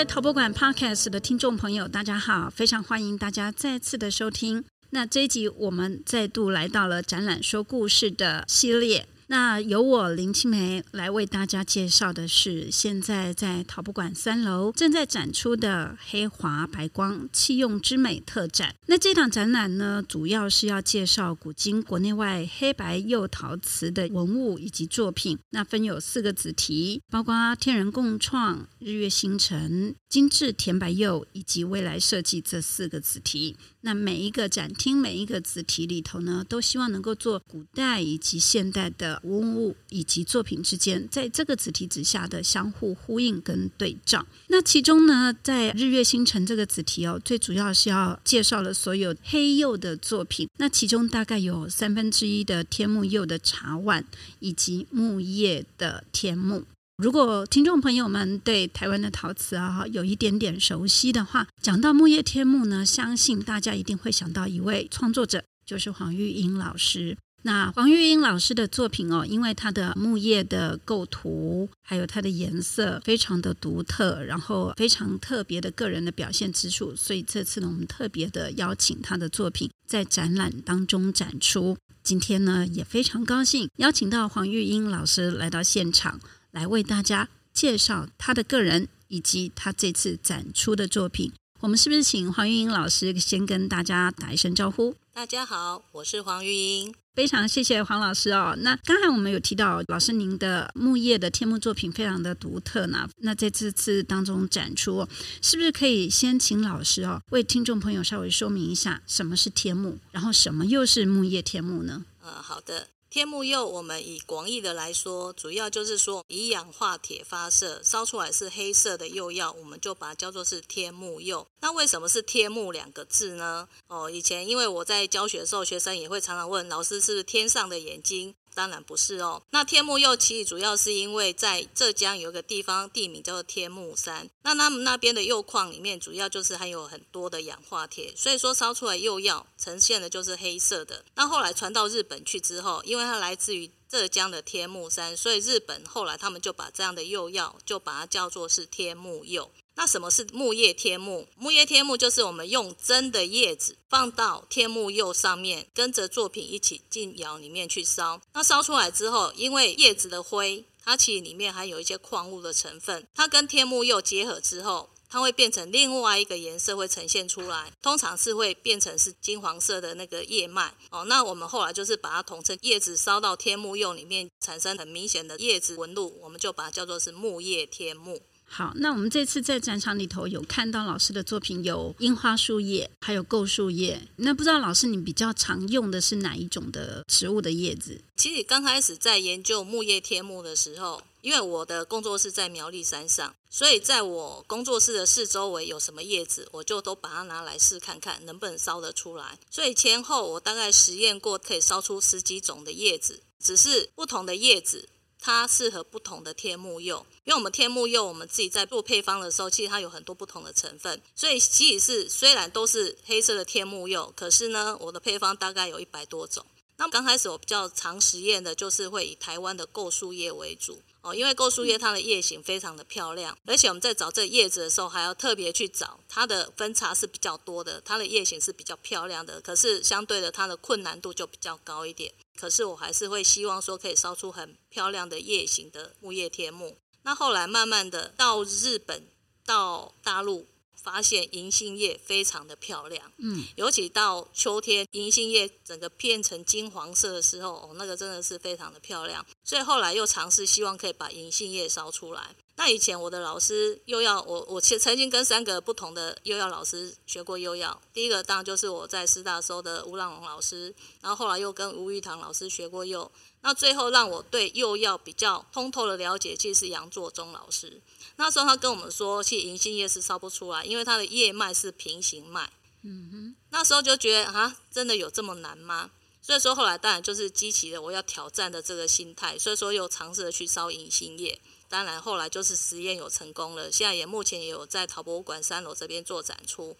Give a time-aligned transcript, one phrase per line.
[0.00, 4.64] 位陶博馆 Podcast 的听众朋友，大家好，非常欢迎大家再次的收听。
[4.88, 9.06] 那这一集我们再度来到了展览说故事的系列。
[9.30, 18.74] 那由我林青梅来为大家介绍的是，现在在陶博馆三楼正在展出的“黑华白光器用之美”特展。
[18.86, 25.38] 那这档展览呢，主要是要介绍古今国内外黑白釉陶瓷的文物以及作品。
[25.50, 33.56] 那分有四个子题，包括天人共创、日月星辰、精致甜白釉以及未来设计这四个子题。
[33.82, 44.26] 那每一个展厅，每一个子题里头呢，都希望能够做古代以及现代的文物以及作品之间，在这个子题之下的相互呼应跟对照。
[44.48, 50.48] 那其中呢，在日月星辰这个子题哦，最主要是要介绍了所有黑釉的作品。
[50.58, 54.04] 那其中大概有三分之一的天目釉的茶碗，
[54.38, 56.64] 以及木叶的天目。
[56.98, 67.16] 如果听众朋友们对台湾的陶瓷啊有一点点熟悉的话，讲到木叶天目呢，相信大家一定会想到一位创作者，就是黄玉英老师。
[67.42, 81.76] 那黄玉英老师的作品哦，因为他的木叶的构图，还有它的颜色非常的独特，然后非常特别的个人的表现之处，所以这次呢，我们特别的邀请他的作品在展览当中展出。
[82.02, 86.20] 今天呢，也非常高兴邀请到黄玉英老师来到现场。
[86.52, 91.32] 来为大家介绍他的个人以及他这次展出的作品。
[91.62, 94.94] 我们是不是请黄玉英老师先跟大家打一声招呼？
[95.12, 96.94] 大家好，我是黄玉英。
[97.14, 98.56] 非常谢谢黄老师哦。
[98.60, 103.06] 那刚才我们有提到，老师您的木叶的天幕作品非常的独特呢。
[103.18, 105.06] 那在这次当中展出，
[105.42, 112.06] 是不是可以先请老师哦，为听众朋友稍微说明一下什么是天幕，然后什么又是木叶天幕呢？
[112.22, 112.88] 呃，好的。
[113.10, 121.44] 天目釉，我们以广义的来说，主要就是说以氧化铁发色，烧出来是黑色的釉药，我们就把它叫做是天目釉。
[121.60, 123.68] 那为什么是天目两个字呢？
[123.88, 128.32] 哦，以前因为我在教学的时候，学生也会常常问老师，是不是天上的眼睛？
[128.54, 129.42] 当然不是哦。
[129.50, 141.04] 那天目釉其实主要是因为在浙江有一个地方地名叫做天目山，那他们那边的釉矿里面主要就是含有很多的氧化铁，所以说烧出来釉药呈现的就是黑色的。
[141.14, 149.50] 那后来传到日本去之后，因为它来自于浙江的天目山，所以日本后来他们就把这样的釉药就把它叫做是天目釉。
[149.74, 151.26] 那什么是木叶天目？
[151.36, 158.20] 木叶天目就是我们用真的叶子放到天目釉上面，跟着作品一起进窑里面去烧。
[158.34, 170.74] 那烧出来之后，因为叶子的灰，它其实里面还有一些矿物的成分，它跟天目釉结合之后，它会变成另外一个颜色会呈现出来，通常是会变成是金黄色的那个叶脉。
[170.90, 178.20] 哦，那我们后来就是把它统称叶子烧到天目釉里面，产生很明显的叶子纹路，我们就把它叫做是木叶天目。
[178.52, 184.02] 好，那我们这次在展场里头有看到老师的作品，有樱花树叶，还有构树叶。
[184.16, 188.02] 那不知道老师你比较常用的是哪一种的植物的叶子？
[188.16, 199.38] 其实刚开始在研究木叶天目的时候，因为我的工作室在苗栗山上，所以在我工作室的四周围有什么叶子，我就都把它拿来试看看能不能烧得出来。
[199.48, 204.88] 所以前后我大概实验过，可以烧出十几种的叶子，只是不同的叶子。
[205.20, 216.44] 它适合不同的天目釉，因为我们天目釉，我们自己在做配方的时候，其实它有很多不同的成分，所以其实是虽然都是黑色的天目釉，可是呢，我的配方大概有一百多种。
[216.78, 220.80] 那刚开始我比较常实验的就是会以台湾的构树叶为主。
[221.02, 232.12] 哦，因为构树叶它的叶形非常的漂亮，而且我们在找这个叶子的时候，还要特别去找它的分叉是比较多的，它的叶形是比较漂亮的，可是相对的它的困难度就比较高一点。
[232.36, 236.76] 可是我还是会希望说可以烧出很漂亮的叶形的木叶天木。
[237.02, 239.08] 那后来慢慢的到日本、
[239.46, 240.46] 到大陆，
[240.82, 243.12] 发现银杏叶非常的漂亮。
[243.18, 249.24] 嗯，尤其到秋天，银杏叶整个变成金黄色的时候，哦，那个真的是非常的漂亮。
[249.44, 252.34] 所以后来又尝试希望可以把银杏叶烧出来。
[252.62, 257.80] 那以前我的老师又要我，我其实曾经跟三个不同的幼药老师学过幼药。
[257.90, 263.10] 第一个当然就是我在师大时候的吴朗龙老师，然后后来又跟吴玉堂老师学过幼。
[263.40, 267.80] 那最后让我对幼药比较通透的了解，其实是杨作忠老师。
[268.16, 272.52] 那时候他跟我们说，其实银杏叶是烧不出来，因为它的叶脉是平行脉。
[272.82, 273.36] 嗯哼。
[273.48, 275.92] 那时候就觉得啊，真的有这么难吗？
[276.20, 281.40] 所以说后来当然就是激起了我要挑战的这个心态，所以说又尝试着去烧银杏叶。
[281.70, 286.76] 当然，后来就是实验有成功了，现在也目前也有在陶博物馆三楼这边做展出。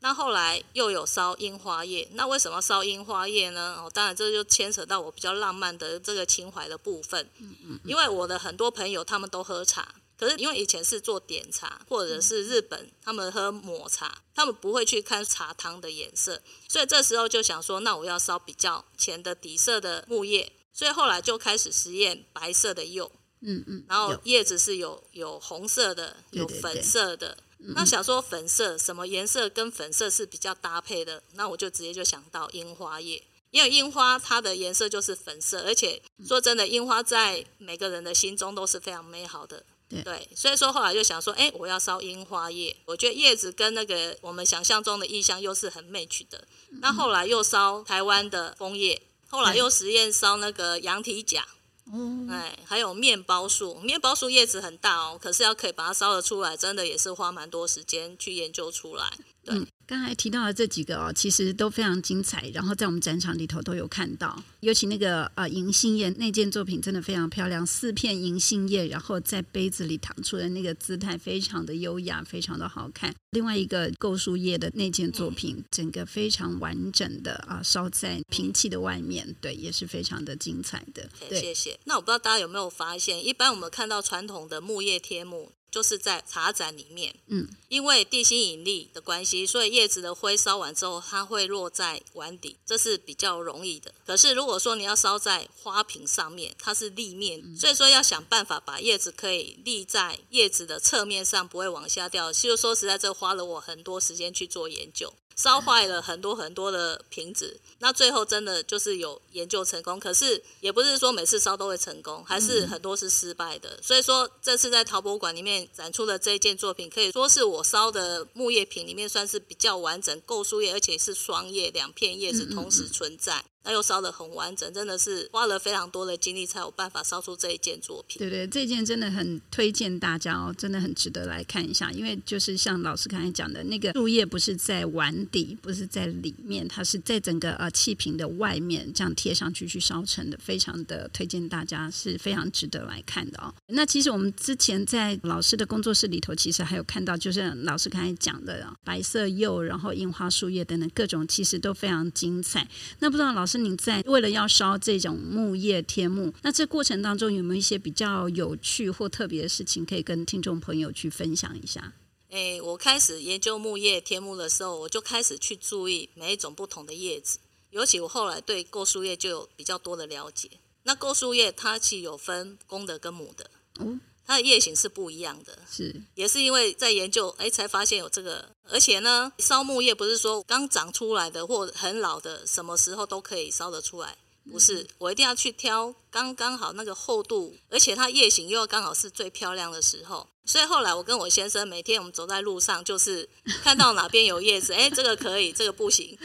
[0.00, 3.76] 那后来又有烧樱花叶，那为什么烧樱花叶呢？
[3.78, 7.30] 哦，当然这就牵扯到我比较浪漫的这个情怀的部分。
[7.38, 23.12] 嗯嗯因为我的很多朋友他们都喝茶，可是因为以前是做点茶，或者是日本他们喝抹茶，他们不会去看茶汤的颜色，所以这时候就想说，那我要烧比较浅的底色的木叶，所以后来就开始实验白色的釉，
[23.42, 27.36] 嗯嗯，然后叶子是有有红色的，有粉色的。
[27.58, 33.22] 那想说粉色什么颜色跟粉色是比较搭配的，那我就直接就想到樱花叶。
[33.52, 39.62] 因为樱花它的颜色就是粉色，而且说真的，樱花在每个人的心中都是非常美好的。
[39.88, 42.74] 对，对，所以说后来就想说，哎，我要烧樱花叶。
[42.86, 46.48] 我觉得叶子跟那个我们想象中的意象又是很 match 的。
[46.80, 51.46] 那后来又烧台湾的枫叶，后来又实验烧那个羊蹄甲。
[51.90, 59.10] 哦，哎，还有面包树，面包树叶子很大哦，可是要可以把它烧得出来，真的也是花蛮多时间去研究出来。
[59.44, 59.54] 对。
[59.56, 64.42] 嗯刚才提到的这几个哦，其实都非常精彩，然后在我们展场里头都有看到。
[64.60, 73.14] 尤其那个呃银杏叶那件作品真的非常漂亮，四片银杏叶，然后在杯子里躺出的那个姿态非常的优雅，非常的好看。
[73.32, 81.06] 另外一个构树叶的那件作品，嗯、整个非常完整的啊烧在瓶器的外面，对，也是非常的精彩的。
[81.28, 81.78] 对，谢谢。
[81.84, 85.50] 那我不知道大家有没有发现，一般我们看到传统的木叶贴木。
[85.72, 93.94] 就是在茶盏里面，嗯，因为地心引力的关系，所以叶子的灰烧完之后，它会落在碗底，这是比较容易的。
[94.06, 102.30] 可是如果说你要烧在花瓶上面，它是立面，所以说要想办法把叶子可以立在叶子的侧面上，不会往下掉。
[102.30, 105.14] 其实说实在，这花了我很多时间去做研究。
[105.34, 113.82] 烧坏了很多很多的瓶子，那最后真的就是有研究成功，可是也不是说每次烧都会成功，还是很多是失败的。
[113.82, 123.44] 所以说这次在陶博馆里面展出的这一件作品，可以说是我烧的木叶瓶里面算是比较完整，构树叶，而且是双叶，两片叶子同时存在。
[123.64, 128.18] 那又烧得很完整，真的是花了非常多的精力才有办法烧出这一件作品。
[128.18, 131.92] 对对，这件真的很推荐大家哦，真的很值得来看一下。
[131.92, 143.54] 因为就是像老师刚才讲的，那个树叶不是在碗底，不是在里面，它是在整个呃气瓶的外面这样贴上去去烧成的，非常的推荐大家，是非常值得来看的哦。
[143.68, 152.66] 那其实我们之前在老师的工作室里头，其实还有看到，就是老师刚才讲的白色釉，然后樱花树叶等等各种，其实都非常精彩。
[152.98, 153.51] 那不知道老师。
[153.52, 161.92] 是你在为了要烧这种木叶天木，那这过程当中有没有一些比较有趣或特别的事情可以跟听众朋友去分享一下？
[162.30, 167.38] 诶，我开始研究木叶天木的时候，我就开始去注意每一种不同的叶子，
[167.68, 170.48] 尤其我后来对构树叶就有比较多的了解。
[170.84, 173.50] 那构树叶它其实有分公的跟母的。
[173.80, 173.98] 哦。
[174.32, 178.48] 它的叶型是不一样的，是也是因为在研究，哎，才发现有这个。
[178.66, 184.16] 而且呢，烧木叶不是说刚长出来的或很老的，什么时候都可以烧得出来，
[184.50, 184.86] 不是。
[184.96, 190.26] 我一定要去挑刚刚好那个厚度，而且它叶型又要刚好是最漂亮的时候。
[190.46, 193.28] 所以后来我跟我先生每天我们走在路上，就是
[193.62, 196.18] 看到哪边有叶子，哎，这个可以，这个不行。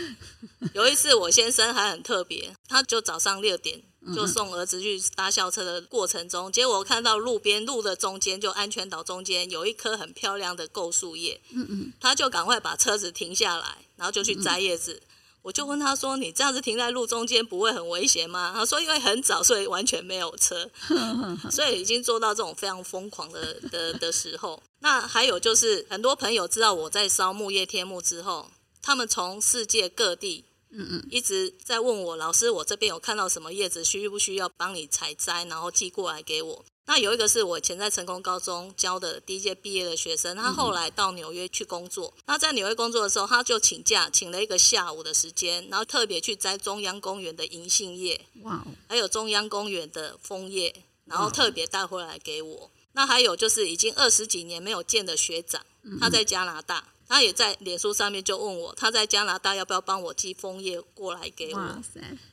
[0.74, 3.83] 有一次我先生还很特别，他就早上六点。
[4.15, 15.01] 就送儿子去搭校车的过程中，结果看到路边路的中间，就安全岛中间有一棵很漂亮的构树叶，嗯嗯，他就赶快把车子停下来，然后就去摘叶子。
[15.44, 20.69] 我就问他说：“你这样子停在路中间不会很危险吗？”他说：“因为很早，所以完全没有车，
[21.50, 24.62] 所以已经做到这种非常疯狂的的的时候。
[24.79, 28.51] 那还有就是，很多朋友知道我在烧木叶天幕之后，
[28.82, 30.43] 他们从世界各地。
[30.69, 36.65] 嗯嗯，一直在问我老师，我这边有看到什么叶子，需不需要帮你采摘，然后寄过来给我。
[36.86, 42.13] 那有一个是我以前在成功高中教的第一届毕业的学生，他后来到纽约去工作。
[42.25, 50.74] 那在纽约工作的时候，他就请假，请了一个下午的时间，然后特别去摘中央公园的银杏叶，哇，还有中央公园的枫叶，
[51.05, 52.71] 然后特别带回来给我。
[52.93, 55.65] 那还有就是已经二十几年没有见的学长，
[56.00, 56.88] 他在加拿大。
[57.08, 61.82] 他也在脸书上面就问我，他在加拿大要不要帮我寄枫叶过来给我？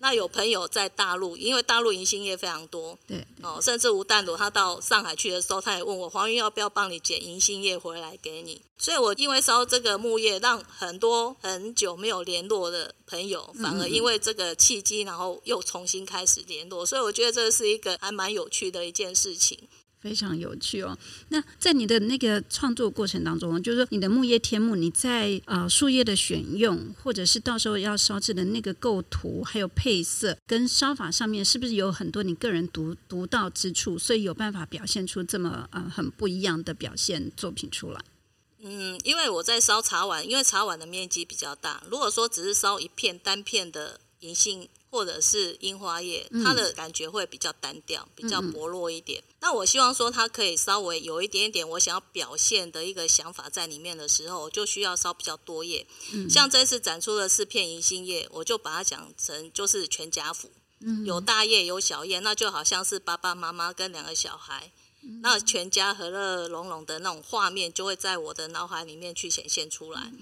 [0.00, 8.60] 那有朋友在大陆，因为大陆银杏叶非常多，对，对哦，甚至吴淡如他到上海去的时候，他也问我黄云要不要帮你捡银杏叶回来给你。
[8.76, 16.84] 所以我因为烧这个木叶，让很多很久没有联络的朋友，反而因为这个契机，然后又重新开始联络。
[16.84, 19.68] 所以我觉得这是一个还蛮有趣的一件事情。
[20.04, 20.96] 非常有趣哦。
[21.30, 38.04] 那在你的那个创作过程当中，就是说你的木叶天木，你在呃树叶的选用，或者是到时候要烧制的那个构图，还有配色跟烧法上面，是不是有很多你个人独独到之处，所以有办法表现出这么呃很不一样的表现作品出来？
[38.60, 44.68] 嗯，因为我在烧茶碗，因为茶碗的面积比较大，如果说只是烧一片单片的银杏。
[44.94, 49.20] 或者是樱花叶，它的感觉会比较单调，比较薄弱一点。
[49.40, 55.84] 那我希望说它可以稍微有一点点我想要表现的一个想法在里面的时候，就需要烧比较多叶。
[56.30, 60.48] 像这次展出的四片银杏叶，我就把它讲成就是全家福，
[61.04, 64.70] 有大叶有小叶，那就好像是爸爸妈妈跟两个小孩。
[65.22, 70.12] 那全家和乐融融的那种画面，就会在我的脑海里面去显现出来。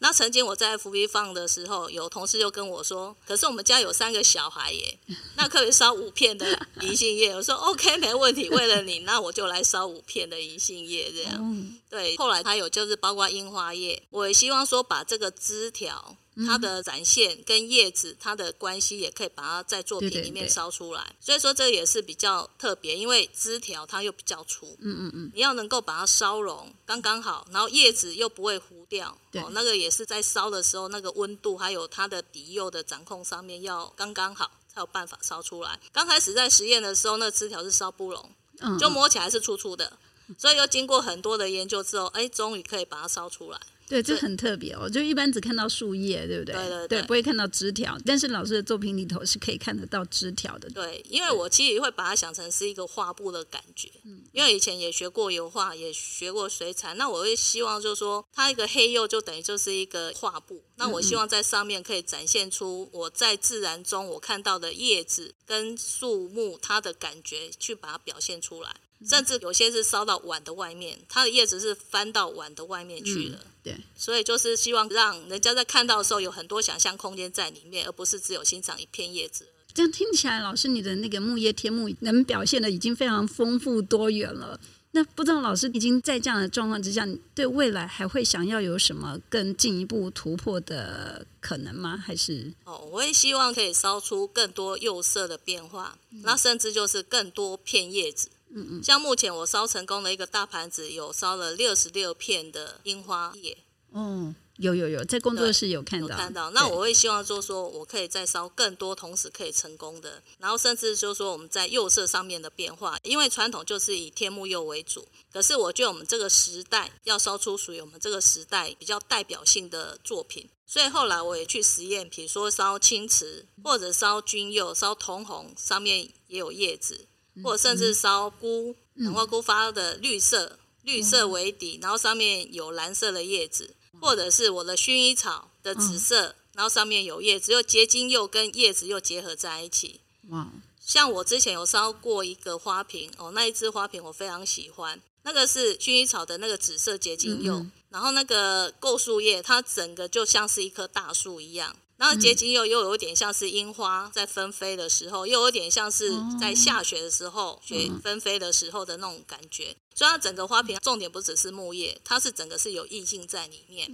[0.00, 4.98] 那曾经我在 FB 放的时候，有同事就跟我说：“可是我们家有三个小孩耶，
[5.36, 16.16] 那可以烧五片的银杏叶。”我说：“OK，没问题，为了你，那我就来烧五片的银杏叶这样。”对，后来还有就是包括樱花叶，我也希望说把这个枝条。
[16.46, 21.02] 它的展现跟叶子它的关系，也可以把它在作品里面烧出来。
[21.02, 35.78] 对对对，所以说这也是比较特别，因为枝条它又比较粗，嗯嗯嗯，你要能够把它烧融刚刚好，然后叶子又不会糊掉，对哦，那个也是在烧的时候那个温度还有它的底釉的掌控上面要刚刚好，才有办法烧出来。
[35.92, 39.98] 刚开始在实验的时候，那枝条是烧不融，就摸起来是粗粗的，
[40.38, 43.60] 所以又经过很多的研究之后，哎，终于可以把它烧出来。
[43.88, 46.54] 对，这很特别哦，就一般只看到树叶，对不对？
[46.54, 47.98] 对对对，对，不会看到枝条。
[48.04, 50.68] 但是老师的作品里头是可以看得到枝条的。
[50.70, 53.88] 对，因为我其实会把它想成是一个画布的感觉。
[54.04, 54.22] 嗯。
[54.32, 60.62] 因为以前也学过油画，也学过水彩，那我会希望就是说，它一个黑釉就等于就是一个画布。
[60.78, 68.74] 那我希望在上面可以展现出我在自然中我看到的叶子跟树木它的感觉，去把它表现出来。
[69.08, 73.38] 甚至有些是烧到碗的外面，它的叶子是翻到碗的外面去了。
[73.40, 79.46] 嗯，对，所以就是希望让人家在看到的时候有很多想象空间在里面，而不是只有欣赏一片叶子。
[79.72, 84.58] 这样听起来，老师你的那个木叶天幕能表现的已经非常丰富多元了。
[84.92, 91.96] 那不知道老师已经在这样的状况之下，你对未来还会想要有什么更进一步突破的可能吗？
[91.96, 98.30] 还是哦，我也希望可以烧出更多釉色的变化，嗯，那甚至就是更多片叶子。
[98.50, 103.58] 嗯嗯，像目前我烧成功的一个大盘子，有烧了六十六片的樱花叶。
[103.92, 106.08] 哦，有有有，在工作室有看到。
[106.08, 106.50] 有看到。
[106.50, 110.22] 那我会希望就是说我可以再烧更多，同时可以成功的。
[110.38, 115.08] 然后甚至就是说我们在釉色上面的变化，因为传统就是以天目釉为主。
[115.32, 127.06] 可是我觉得我们这个时代要烧出属于我们这个时代比较代表性的作品，所以后来我也去实验，比如说烧青瓷，或者烧君釉、烧铜红，上面也有叶子。
[127.44, 140.00] 或者甚至烧菇，南瓜菇发的绿色，绿色为底，然后上面有蓝色的叶子，或者是我的薰衣草的紫色，然后上面有叶子，又结晶又跟叶子又结合在一起。
[140.28, 140.50] 哇！
[140.80, 151.76] 像我之前有烧过一个花瓶哦，那一支花瓶我非常喜欢，那个是薰衣草的那个紫色结晶釉，然后那个构树叶，它整个就像是一棵大树一样。
[151.98, 159.76] 然后结晶又又有点像是樱花在纷飞的时候，又有点像是在下雪的时候，雪纷飞的时候的那种感觉。
[159.96, 163.90] 所以它整个花瓶重点不只是木叶，它是整个是有意境在里面。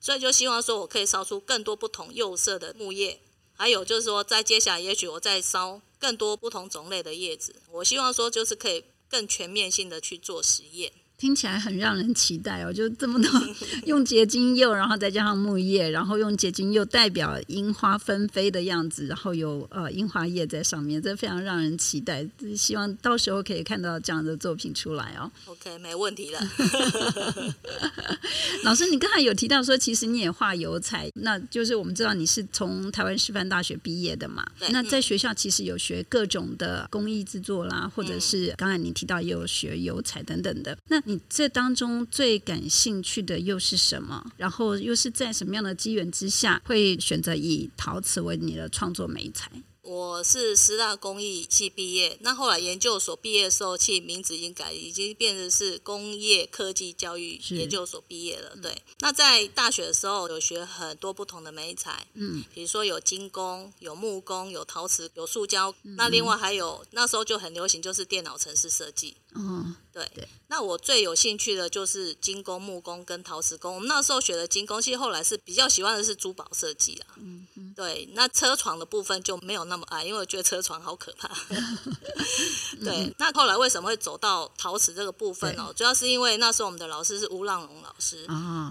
[0.00, 3.20] 所以就希望说我可以烧出更多不同釉色的木叶，
[3.52, 7.54] 还有就是说在接下来也许我再烧更多不同种类的叶子。
[7.70, 10.90] 我希望说就是可以更全面性的去做实验。
[11.22, 13.30] 听起来很让人期待哦，就这么多
[13.86, 22.26] 用结晶釉，然后再加上木叶，然后用结晶釉代表樱花纷飞的样子，然后有呃樱花叶在上面，这非常让人期待。
[22.56, 25.30] 希望到时候可以看到这样的作品出来哦。
[25.46, 26.40] OK，没问题了。
[28.64, 34.44] 老师，你刚才有提到说，其实你也画油彩，那就是我们知道你是从台湾师范大学毕业的嘛？
[34.70, 41.00] 那在学校其实有学各种的工艺制作啦，或者是刚才你提到也有学油彩等等的，那。
[41.11, 44.32] 你你这当中最感兴趣的又是什么？
[44.38, 49.50] 然后又是在什么样的机缘之下，会选择以陶瓷为你的创作美材？
[49.82, 58.54] 我是师大工艺系毕业，那后来研究所毕业的时候，其实名字已经改，已经变成是工业科技教育研究所毕业了。
[58.62, 69.16] 对，那在大学的时候有学很多不同的美材，嗯，比如说有金工、有木工、有陶瓷、有塑胶，嗯，那另外还有那时候就很流行，就是电脑程式设计。
[69.34, 73.74] 哦，对，对，那我最有兴趣的就是金工、木工跟陶瓷工。
[73.74, 77.16] 我们那时候学的金工，其实后来是比较喜欢的是珠宝设计啊。
[77.16, 77.41] 嗯
[77.72, 81.28] 嗯，对，那车床的部分就没有那么爱，因为我觉得车床好可怕。
[82.84, 85.72] 对，那后来为什么会走到陶瓷这个部分哦？
[85.74, 88.24] 主要是因为那时候我们的老师是吴浪龙老师。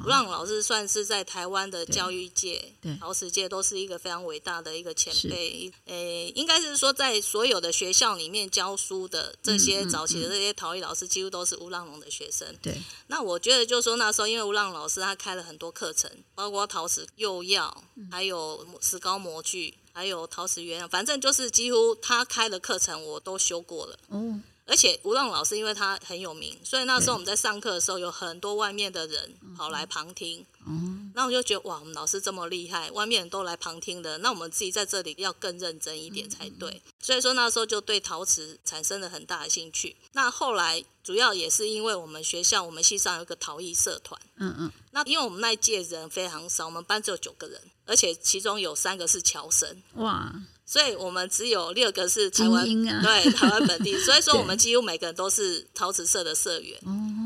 [0.06, 5.72] 吴浪龙老师算是在台湾的教育界、陶瓷界都是一个非常伟大的一个前辈。
[5.86, 10.52] 诶，应该是说在所有的学校里面教书的这些早期的这些。
[10.62, 12.46] 陶艺老师几乎都是吴浪龙的学生。
[12.62, 23.98] 对，那我觉得就是说那时候，因为吴浪龙老师他开了很多课程，包括陶瓷釉药，还有石膏模具，还有陶瓷原料，反正就是几乎他开的课程我都修过了。
[24.10, 24.42] 哦。
[24.68, 30.46] 而且吴浪老师因为他很有名，所以那时候我们在上课的时候，有很多外面的人跑来旁听。
[30.66, 36.82] 嗯，那我就觉得哇，我们老师这么厉害，外面人都来旁听的，那我们自己在这里要更认真一点才对。
[37.02, 39.98] 所以说那时候就对陶瓷产生了很大的兴趣。
[40.14, 44.22] 那后来主要也是因为我们学校我们系上有一个陶艺社团。
[44.38, 44.72] 嗯嗯。
[44.92, 47.60] 那因为我们那一届人非常少，我们班只有九个人，
[47.92, 49.68] 而且其中有三个是乔生。
[49.96, 50.34] 哇。
[50.72, 56.80] 所以我们只有六个是台湾，啊、对台湾本地， 所以说我们几乎每个人都是陶瓷社的社员。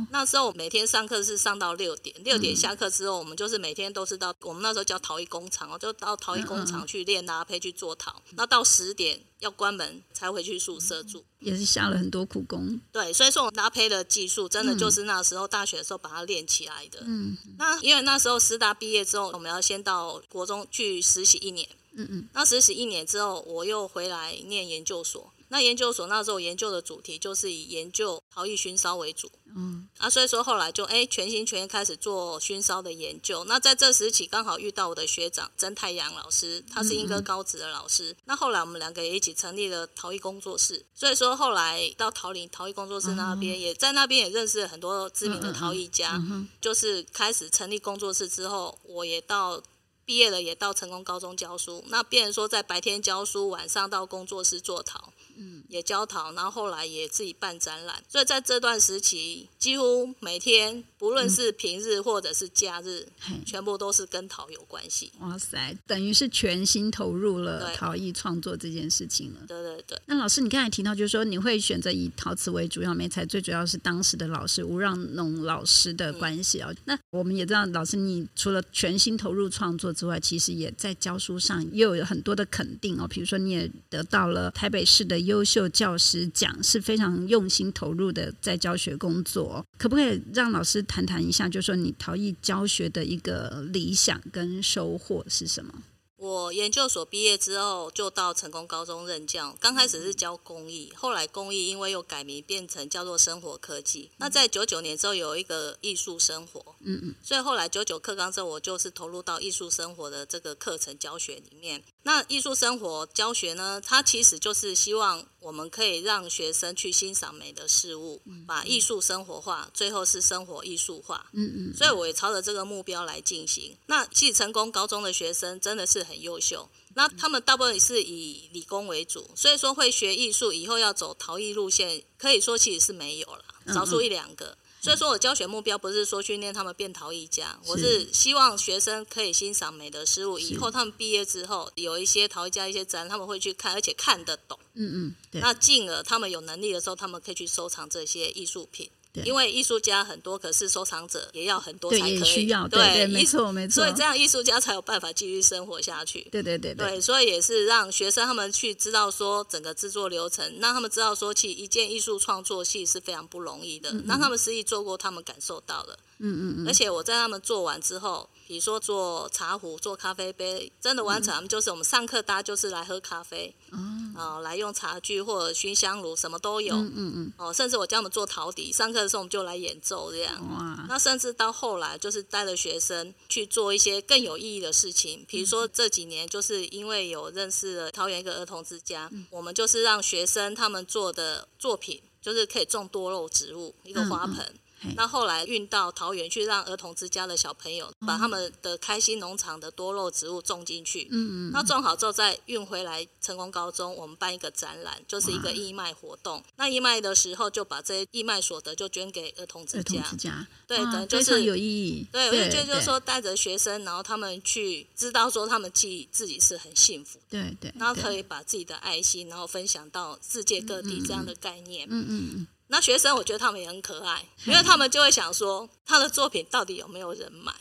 [0.09, 8.19] 那时候我每天上课是上到六点，六点下课之后，我们就是每天都是到我们那时候叫陶艺工厂，就到陶艺工厂去练搭配去做陶。
[8.31, 12.81] 那到十点要关门才回去宿舍住，也是下了很多苦功。
[12.91, 17.01] 对，所以说我搭配的技术真的就是那时候大学的时候把它练起来的。
[17.05, 21.69] 嗯，那因为那时候师大毕业之后，我们要先到国中去实习一年。
[21.97, 25.31] 嗯嗯，那实习一年之后，我又回来念研究所。
[25.47, 29.31] 那研究所那时候研究的主题就是以研究陶艺熏烧为主。
[29.55, 33.45] 嗯，啊，所以说后来就哎全心全意开始做熏烧的研究。
[33.45, 38.11] 那在这时期刚好遇到我的学长曾太阳老师，他是莺歌高职的老师。
[38.11, 40.83] 嗯嗯，那后来我们两个也一起成立了陶艺工作室。
[40.95, 46.19] 所以说后来到桃林陶艺工作室那边，也在那边也认识了很多知名的陶艺家。
[46.59, 49.61] 就是开始成立工作室之后，我也到。
[50.05, 55.11] 毕业了也到成功高中教书，那变成说在白天教书，晚上到工作室做陶。
[55.37, 65.11] 嗯，也教陶，然后后来也自己办展览，所以在这段时期，几乎每天不论是平日或者是假日，嗯、全部都是跟陶有关系。
[65.19, 69.41] 哇塞，等于是全心投入了陶艺创作这件事情了。
[69.47, 70.01] 对对对。
[70.05, 76.69] 那老师，你刚才提到就是说你会选择以陶瓷为主要媒材，最主要是当时的老师吴让农老师的关系啊。
[76.71, 83.05] 嗯、那我们也知道，老师你除了全心投入创作之外，其实也在教书上又有很多的肯定哦。
[83.05, 85.24] 比如说，你也得到了台北市的。
[85.25, 95.73] 优秀教师奖是非常用心投入的，在教学工作，可不可以让老师谈谈一下，就是说你陶艺教学的一个理想跟收获是什么？
[96.17, 99.55] 我研究所毕业之后，就到成功高中任教。
[99.59, 104.09] 刚开始是教工艺，后来工艺因为又改名变成叫做生活科技。
[104.17, 111.83] 那在九九年之后有一个艺术生活，嗯嗯，所以后来九九课纲之后，我就是投入到艺术生活的这个课程教学里面。
[112.03, 121.25] 那艺术生活教学呢，它其实就是希望我们可以让学生去欣赏美的事物，把艺术生活化，最后是生活艺术化。
[121.33, 123.75] 嗯嗯，所以我也朝着这个目标来进行。
[123.87, 134.57] 那其实成功高中的学生真的是很优秀，那他们大部分是以理工为主，所以说会学艺术以后要走陶艺路线，可以说其实是没有了，少数一两个。
[134.81, 144.59] 所以说我教学目标不是说训练他们变陶艺家，我是希望学生可以欣赏美的事物，以后他们毕业之后有一些陶艺家一些展，他们会去看，而且看得懂。
[144.75, 145.41] 嗯嗯，对。
[145.41, 148.87] 那进而他们有能力的时候，他们可以去收藏这些艺术品。
[149.23, 152.19] 因为艺术家很多，可是收藏者也要很多才可以。
[152.19, 152.67] 对，需要。
[152.67, 153.83] 对，对，没错，没错。
[153.83, 156.27] 所以这样艺术家才有办法继续生活下去。
[156.31, 156.89] 对，对，对，对。
[156.89, 163.89] 对，所以也是让学生他们去知道说整个制作流程，让他们知道说，其实一件艺术创作戏是非常不容易的。
[163.91, 165.97] 让、嗯嗯、他们实际做过，他们感受到了。
[166.19, 166.67] 嗯嗯嗯。
[166.67, 168.29] 而且我在他们做完之后。
[168.47, 173.79] 比如说做茶壶、做咖啡杯，真的完成，嗯、就是我们上课大家就是来喝咖啡，哦、
[174.15, 194.35] 呃，来用茶具或者熏香炉，什么都有，嗯嗯嗯，哦、呃，甚至我教他们做陶笛，上课的时候我们就来演奏这样，哇，那甚至到后来就是带着学生去做一些更有意义的事情，比如说这几年就是因为有认识了桃园一个儿童之家，嗯、我们就是让学生他们做的作品，就是可以种多肉植物，一个花盆。
[194.37, 194.59] 嗯嗯
[194.95, 201.07] 那后来运到桃园去，让儿童之家的小朋友把他们的开心农场的多肉植物种进去。
[201.11, 201.51] 嗯嗯。
[201.51, 206.43] 那种好之后再运回来成功高中，我们办一个展览，就是一个义卖活动。
[206.57, 209.99] 那义卖的时候就把这些义卖所得就捐给儿童之家。
[209.99, 210.47] 儿童之家。
[210.67, 212.07] 对，可能就是有意义。
[212.11, 217.19] 对，我就觉得就是说带着学生，然后他们去知道说他们自己自己是很幸福。
[217.29, 217.73] 对对。
[217.77, 221.87] 然后可以把自己的爱心，然后分享到世界各地这样的概念。
[221.89, 222.47] 嗯嗯嗯。
[222.67, 227.53] 那学生，我觉得他们也很可爱，因为他们就会想说，他的作品到底有没有人买？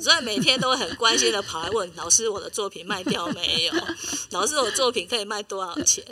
[0.00, 3.72] 所以每天都会很关心的跑来问老师：“我的作品卖掉没有？
[4.32, 6.02] 老师，我作品可以卖多少钱？”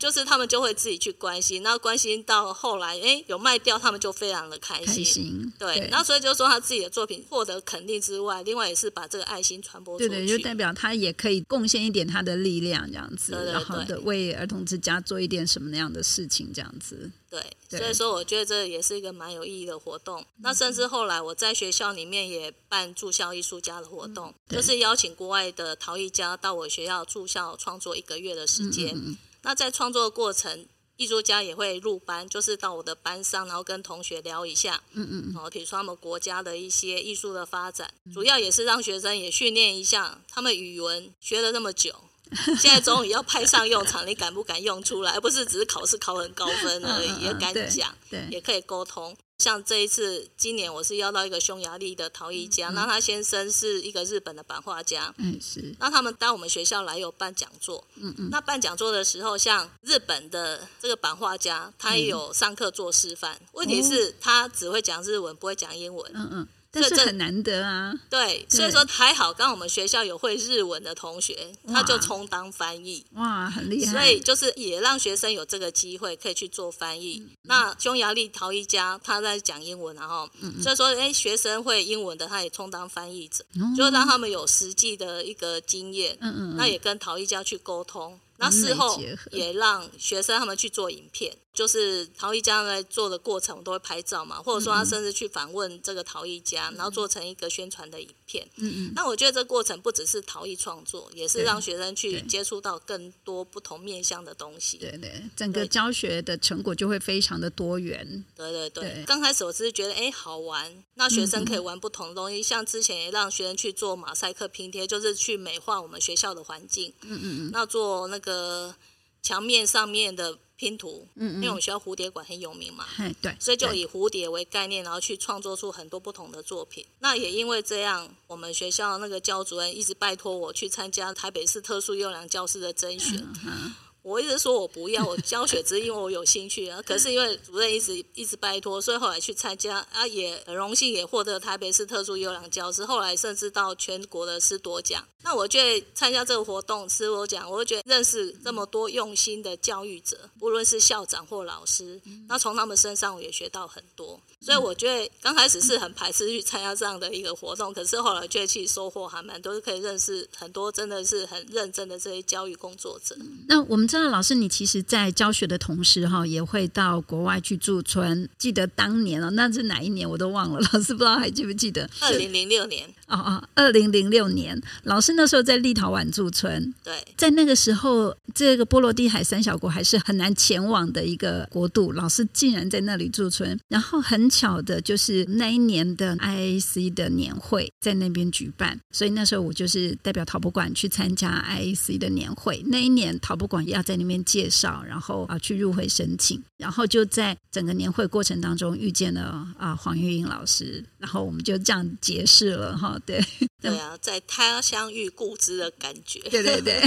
[0.00, 4.86] 就是他们就会自己去关心，然后关心到后来，哎，有卖掉，他们就非常的开心。
[4.86, 10.08] 开心对，那所以就是说，他自己的作品获得肯定之外，另外也是把这个爱心传播出去。
[10.08, 17.08] 对对，就代表他也可以贡献一点他的力量，这样子，對對對，然后的为儿童之家做一点什么那样的事情，这样子。
[17.30, 20.24] 对，所以说我觉得这也是一个蛮有意义的活动。
[20.38, 28.96] 那甚至后来我在学校里面也办住校艺术家的活动，就是邀请国外的陶艺家到我学校住校创作一个月的时间。
[29.42, 41.94] 那在创作的过程，艺术家也会入班，就是到我的班上，然后跟同学聊一下，嗯嗯，然后比如说他们国家的一些艺术的发展，主要也是让学生也训练一下他们语文学了那么久。
[42.58, 45.12] 现在终于要派上用场，你敢不敢用出来？
[45.12, 47.94] 而不是只是考试考很高分而已，也敢讲，
[48.30, 49.16] 也可以沟通。
[49.38, 55.72] 像这一次，今年我是邀到一个匈牙利的陶艺家，那他先生是一个日本的版画家，嗯，是。
[55.78, 58.28] 那他们到我们学校来有办讲座，嗯嗯。
[58.32, 63.40] 那办讲座的时候，像日本的这个版画家，他也有上课做示范。
[63.52, 66.48] 问题是，他只会讲日文，不会讲英文，嗯嗯。
[66.70, 67.94] 这是很难得啊！
[68.10, 73.04] 对，所以说还好，刚我们学校有会日文的同学，他就充当翻译。
[73.14, 73.92] 哇，很厉害！
[73.92, 77.20] 所以就是也让学生有这个机会可以去做翻译。
[77.20, 86.18] 嗯、那匈牙利陶一家他在讲英文，然后、嗯、所以说，哎，学生会英文的，他也充当翻译者，嗯、就让他们有实际的一个经验。
[86.20, 88.20] 嗯嗯，那也跟陶一家去沟通。
[88.40, 89.02] 那事后
[89.32, 98.48] 也让学生他们去做影片，就是陶艺家在做的过程，我都会拍照嘛，或者说他甚至去访问这个陶艺家，然后做成一个宣传的影片。
[98.58, 98.92] 嗯嗯。
[98.94, 104.78] 那我觉得这个过程不只是陶艺创作，也是让学生去接触到更多不同面向的东西。
[104.78, 108.24] 对对，整个教学的成果就会非常的多元。
[108.36, 109.02] 对对对。
[109.04, 116.94] 刚开始我只是觉得哎好玩，那学生可以玩不同的东西，像之前也让学生去做马赛克拼贴，就是去美化我们学校的环境。
[117.02, 117.50] 嗯嗯嗯。
[117.52, 118.72] 那做那个。
[119.22, 122.86] 个墙面上面的拼图，嗯，嗯，因为我们学校蝴蝶馆很有名嘛，
[123.22, 126.84] 对，所以就以蝴蝶为概念，然后去创作出很多不同的作品。
[126.98, 133.18] 那也因为这样，我们学校那个教主任一直拜托我去参加台北市特殊优良教师的甄选。
[133.18, 133.74] 嗯嗯
[134.08, 136.80] 我一直说我不要，我教学只是因为我有兴趣啊。
[136.82, 145.04] 可是因为主任一直一直拜托，所以后来去参加啊，也很荣幸也获得台北市特殊优良教师，后来甚至到全国的师铎奖。
[145.22, 154.18] 那我觉得参加这个活动师铎奖，我就觉得认识这么多用心的教育者，不论是校长或老师，那从他们身上我也学到很多。
[154.40, 163.16] 所以我觉得刚开始是很排斥去参加这样的一个活动，可是后来觉得收获还蛮多，是可以认识很多真的是很认真的这些教育工作者。
[163.48, 168.28] 那我们知道老师你其实，在教学的同时哈，也会到国外去驻村。
[168.38, 171.88] 记得当年了，那是哪一年我都忘了，老师不知道还记不记得？
[172.00, 172.88] 二零零六年。
[173.08, 176.74] 哦哦，二零零六年，老师那时候在立陶宛驻村。
[176.84, 192.62] 对，在那个时候，这个波罗的海三小国还是很难前往的一个国度，老师竟然在那里驻村，然后很巧的就是那一年的 IAC 的年会在那边举办，所以那时候我就是代表陶博馆去参加 IAC 的年会。
[192.66, 203.00] 那一年陶博馆要在那边介绍，然后啊去入会申请，然后就在整个年会过程当中遇见了啊黄玉英老师，然后我们就这样结识了哈。
[203.06, 203.18] 对
[203.62, 206.20] 对啊，在他乡遇故知的感觉。
[206.28, 206.82] 对对对。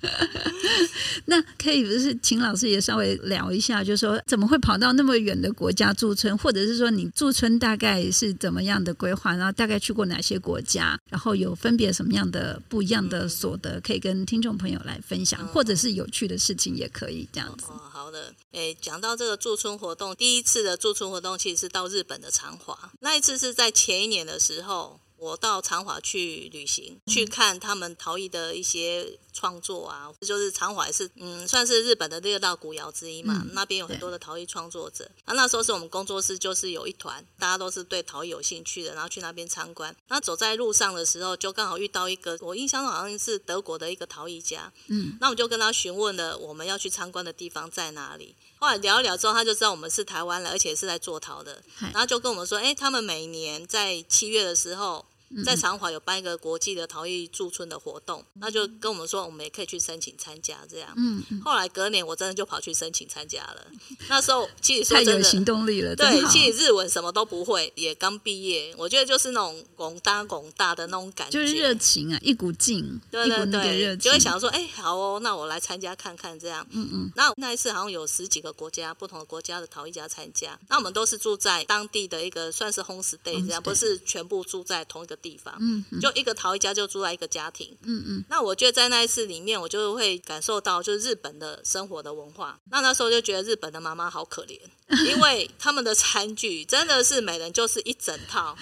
[1.26, 17.66] 那可以不是请老师也稍微聊一下，就是说怎么会跑到那么远的国家驻村，或者是说你驻村大概是怎么样的规划，然后大概去过哪些国家，然后有分别什么样的不一样的所得，可以跟听众朋友来分享，或者是有趣的事情也可以这样子。
[17.68, 18.34] 哦，好的。
[18.52, 24.98] 诶，讲到这个驻村活动，第一次的驻村活动其实是到日本的长华，那一次是在前一年的时候。
[25.20, 35.10] 我到长华去旅行，去看他们陶艺的一些创作啊，就是长华是嗯，算是日本的六大古窑之一嘛，嗯、那边有很多的陶艺创作者。
[35.26, 39.94] 那那时候是我们工作室就是有一团，大家都是对陶艺有兴趣的，然后去那边参观。
[40.08, 48.34] 那走在路上的时候，就刚好遇到一个，我印象中好像是德国的一个陶艺家，嗯，那我就跟他询问了我们要去参观的地方在哪里。
[48.60, 55.04] 后来聊一聊之后，他就知道我们是台湾人，而且是在做陶的，然后就跟我们说，哎，他们每年在七月的时候。
[55.44, 60.92] 在长华有办一个国际的陶艺驻村的活动，那就跟我们说，我们也可以去申请参加这样。
[60.96, 63.66] 嗯，后来隔年我真的就跑去申请参加了。
[64.08, 65.94] 那时候其实说真的，太有行动力了。
[65.94, 76.66] 对，其实日文什么都不会，也刚毕业，我觉得就是那种广大广大的那种感觉，就是热情啊，一股劲，对对对，就会想说，哎，好哦，那我来参加看看这样。
[76.70, 77.12] 嗯嗯。
[77.14, 88.24] 那那一次好像有十几个国家，不同的国家的陶艺家参加，那我们都是住在当地的一个算是 home stay 这样，不是全部住在同一个地方，嗯，就一个陶一家就住在一个家庭，嗯嗯。
[88.28, 92.58] 那我觉得在那一次里面，我就会感受到就是日本的生活的文化。
[92.70, 94.58] 那那时候就觉得日本的妈妈好可怜，
[95.06, 98.56] 因为他们的餐具真的是每人就是一整套，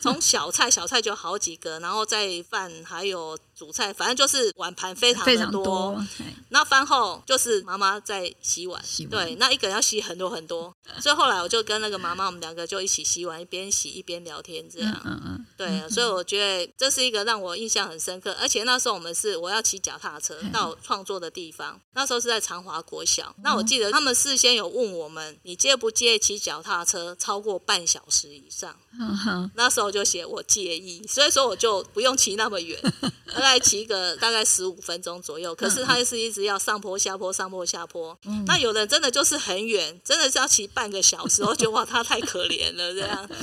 [0.00, 5.62] 从小菜小菜就好几个，然后再饭还有煮菜，反正就是碗盘非常非的多。
[5.62, 6.06] 常多，
[6.48, 14.98] 那饭后就是妈妈在洗碗，洗碗对，那一个人要洗很多很多， 所以后来我就跟那个妈妈，我们两个就一起洗碗，一边洗一边聊天，这样。
[15.04, 23.36] 嗯嗯，对，所以我觉得这是一个让我印象很深刻，而且那时候我们是我要骑脚踏车到创作的地方，那时候是在长华国小。
[23.42, 28.74] 那我记得他们事先有问我们，你介不介意骑脚踏车超过半小时以上？
[28.98, 32.80] 嗯，那时候就写我介意，所以说我就不用骑那么远，
[33.34, 35.54] 大概骑个 大概十五分钟左右。
[35.54, 43.28] 可是他是一直要上坡下坡上坡下坡，那有的真的就是很远，真的是要骑半个小时，我觉得哇，他太可怜了这样。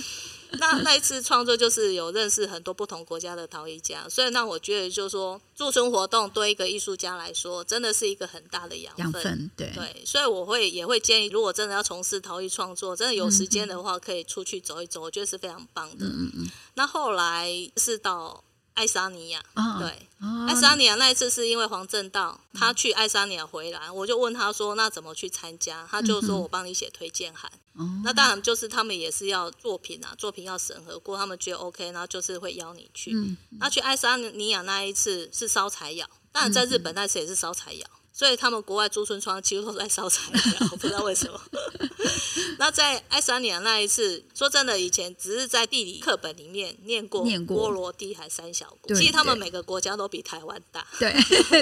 [0.60, 9.04] 那那一次创作就是有认识很多不同国家的陶艺家，所以那我觉得就是说驻村活动对一个艺术家来说真的是一个很大的养分。
[9.04, 16.06] 养分，对对，所以我会也会建议，如果真的要从事陶艺创作，真的有时间的话，可以出去走一走，我觉得是非常棒的。
[16.06, 16.50] 嗯嗯。
[16.76, 18.42] 那后来是到
[18.78, 27.52] 爱沙尼亚，哦、对，哦、爱沙尼亚那一次是因为黄正道他去爱沙尼亚回来，我就问他说：“那怎么去参加？”他就说我帮你写推荐函。
[27.80, 33.12] 嗯、那当然就是他们也是要作品啊，作品要审核过，他们觉得 OK，然后就是会邀你去。
[33.16, 33.36] 嗯。
[33.60, 37.88] 那去爱沙尼亚那一次是烧柴窑，当然在日本那次也是烧柴窑。
[38.18, 41.40] 所以他们国外驻村窗几乎都是在烧柴窑， 我不知道为什么。
[42.58, 50.84] 那在爱沙尼亚那一次，说真的，以前只是在地理课本里面念过波罗的海三小国，其实他们每个国家都比台湾大。
[50.98, 51.14] 对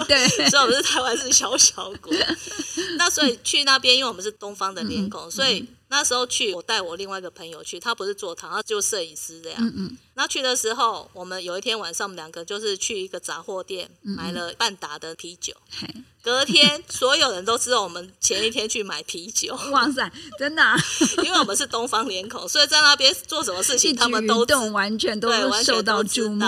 [0.07, 2.13] 对，所以我们是台湾是小小国。
[2.97, 5.67] 那所以去那边，因为我们是东方的脸孔，嗯、所以。
[5.95, 9.57] 那时候去，我带我另外一个朋友去，他不是做堂，他就摄影师这样。
[9.61, 9.97] 嗯嗯。
[10.15, 15.53] 那去的时候，我们有一天晚上，我们两个就是去一个杂货店买了半打的啤酒。
[15.83, 19.55] 嗯、隔天，所有人都知道我们前一天去买啤酒。
[19.71, 20.75] 哇塞，真的、啊！
[21.23, 25.31] 因为我们是东方脸孔，所以在那边做什么事情， 他们都动完全都
[25.63, 26.45] 受到注目。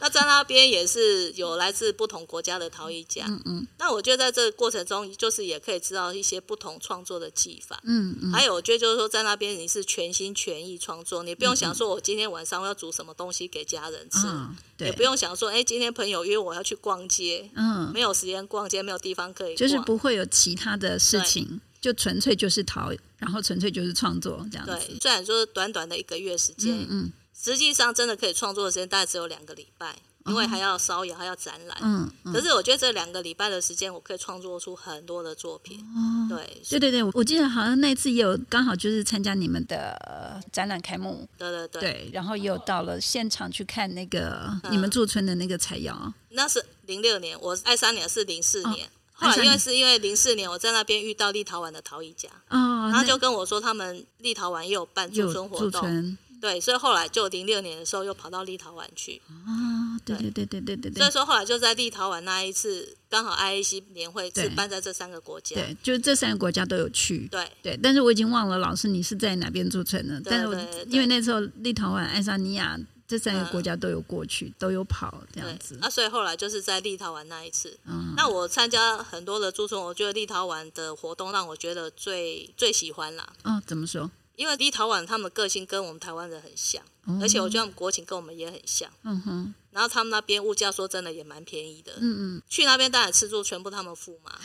[0.00, 3.66] 那在那边也是有来自不同国家的陶艺家，嗯嗯。
[3.78, 8.32] 那我觉得在这个过程中，就是也可以知道一些不同创作的技法，嗯嗯。
[8.32, 24.72] 还有，我觉得就是说，在那边你是全心全意创作，你不用想说我今天晚上我要煮什么东西给家人吃，嗯、也不用想说，哎，今天朋友约我要去逛街，嗯，没有时间逛街，没有地方可以逛，就是不会有其他的事情，就纯粹就是陶，然后纯粹就是创作这样子。
[24.72, 26.86] 对，虽然说短短的一个月时间，嗯。
[26.90, 27.12] 嗯
[27.46, 31.78] 实际上，真的可以创作的时间大概只有两个礼拜，因为还要烧窑，还要展览。
[31.80, 35.78] 嗯，嗯，可是我觉得这两个礼拜的时间，我可以创作出很多的作品。
[35.78, 41.28] 哦，对，对对对，我记得好像那次也有刚好就是参加你们的展览开幕。
[41.38, 41.80] 对对对。
[41.80, 45.96] 对，然后也有到了现场去看那个你们驻村的那个柴窑。
[46.02, 46.12] 嗯。
[46.30, 48.88] 那是零六年，我爱三年是零四年。
[48.88, 56.18] 哦，后来因为是因为零四年我在那边遇到立陶宛的陶艺家，哦，然后就跟我说他们立陶宛也有办驻村活动。
[56.40, 59.20] 对，所以后来就零六年的时候又跑到立陶宛去。
[59.28, 60.98] 啊，对对对对对对，对。
[61.00, 65.56] 所以说后来就在立陶宛那一次，刚好 IAC 年会是办在这三个国家。
[65.56, 67.26] 对，就这三个国家都有去。
[67.28, 70.20] 对对，但是我已经忘了老师你是在哪边驻村的。
[70.24, 70.54] 但是我
[70.88, 75.78] 因为那时候立陶宛、爱沙尼亚这三个国家都有过去，嗯、都有跑这样子。
[75.80, 77.78] 那、啊、所以后来就是在立陶宛那一次。
[77.86, 78.12] 嗯。
[78.16, 83.32] 那我参加很多的驻村，我觉得立陶宛的活动让我觉得最最喜欢啦。
[83.44, 84.10] 哦，怎么说？
[84.36, 88.88] 因为立陶宛他们个性跟我们台湾人很像，嗯、而且我觉得我们国情跟我们也很像。
[89.02, 89.54] 嗯哼。
[89.72, 91.92] 然后他们那边物价说真的也蛮便宜的。
[91.96, 92.42] 嗯嗯。
[92.48, 94.38] 去那边当然吃住全部他们付嘛。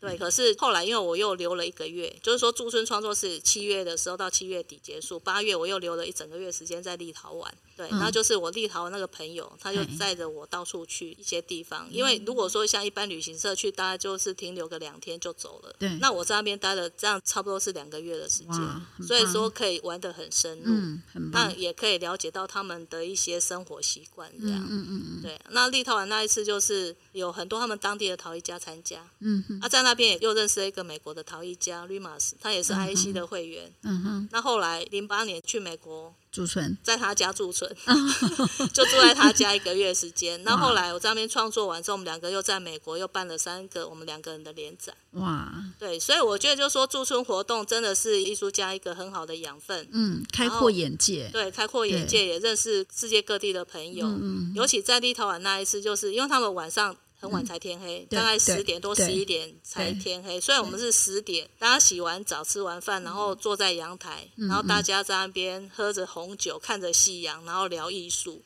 [0.00, 7.48] 对，可是后来因为我又留了一个月，就是说驻村创作是七月的时候到七月底结束，八月我又留了一整个月时间在立陶宛。
[7.76, 11.88] 对，然后就是我立陶宛那个朋友，他就载着我到处去一些地方。
[11.92, 15.74] 因为如果说像一般旅行社去，大概就是停留个两天就走了。
[15.78, 15.88] 对。
[16.00, 20.64] 那我在那边待了这样差不多是两个月的时间，所以说可以玩得很深入。
[20.66, 21.46] 嗯，很棒。
[21.46, 24.66] 那也可以了解到他们的一些生活习惯这样。
[24.68, 25.22] 嗯嗯嗯。
[25.22, 29.08] 对，那立陶宛那一次就是有很多他们当地的陶艺家参加。
[29.20, 29.60] 嗯哼。
[29.60, 29.92] 啊，在那。
[29.92, 33.70] 那边也又认识了一个美国的陶艺家 Rimas，他也是 IAC 的会员。
[33.82, 34.28] 嗯哼。
[34.32, 37.70] 那后来零八年去美国驻村，在他家驻村，
[38.72, 40.42] 就住在他家一个月时间。
[40.42, 44.96] 那后来我在那边创作完之后，我们两个又在美国又办了三个我们两个人的联展。
[45.10, 45.52] 哇！
[45.78, 49.86] 对，所以我觉得就是说驻村活动真的是艺术家一个很好的养分。
[49.92, 51.28] 嗯，开阔眼界。
[51.30, 54.06] 对，开阔眼界，也认识世界各地的朋友。
[54.06, 54.52] 嗯。
[54.56, 56.96] 尤其在立陶宛那一次，就是因为他们晚上。
[57.22, 68.42] 很晚才天黑，大概十点多十一点才天黑，所以我们是十点，大家洗完澡吃完饭，然后坐在阳台，然后大家在那边喝着红酒，看着夕阳，然后聊艺术。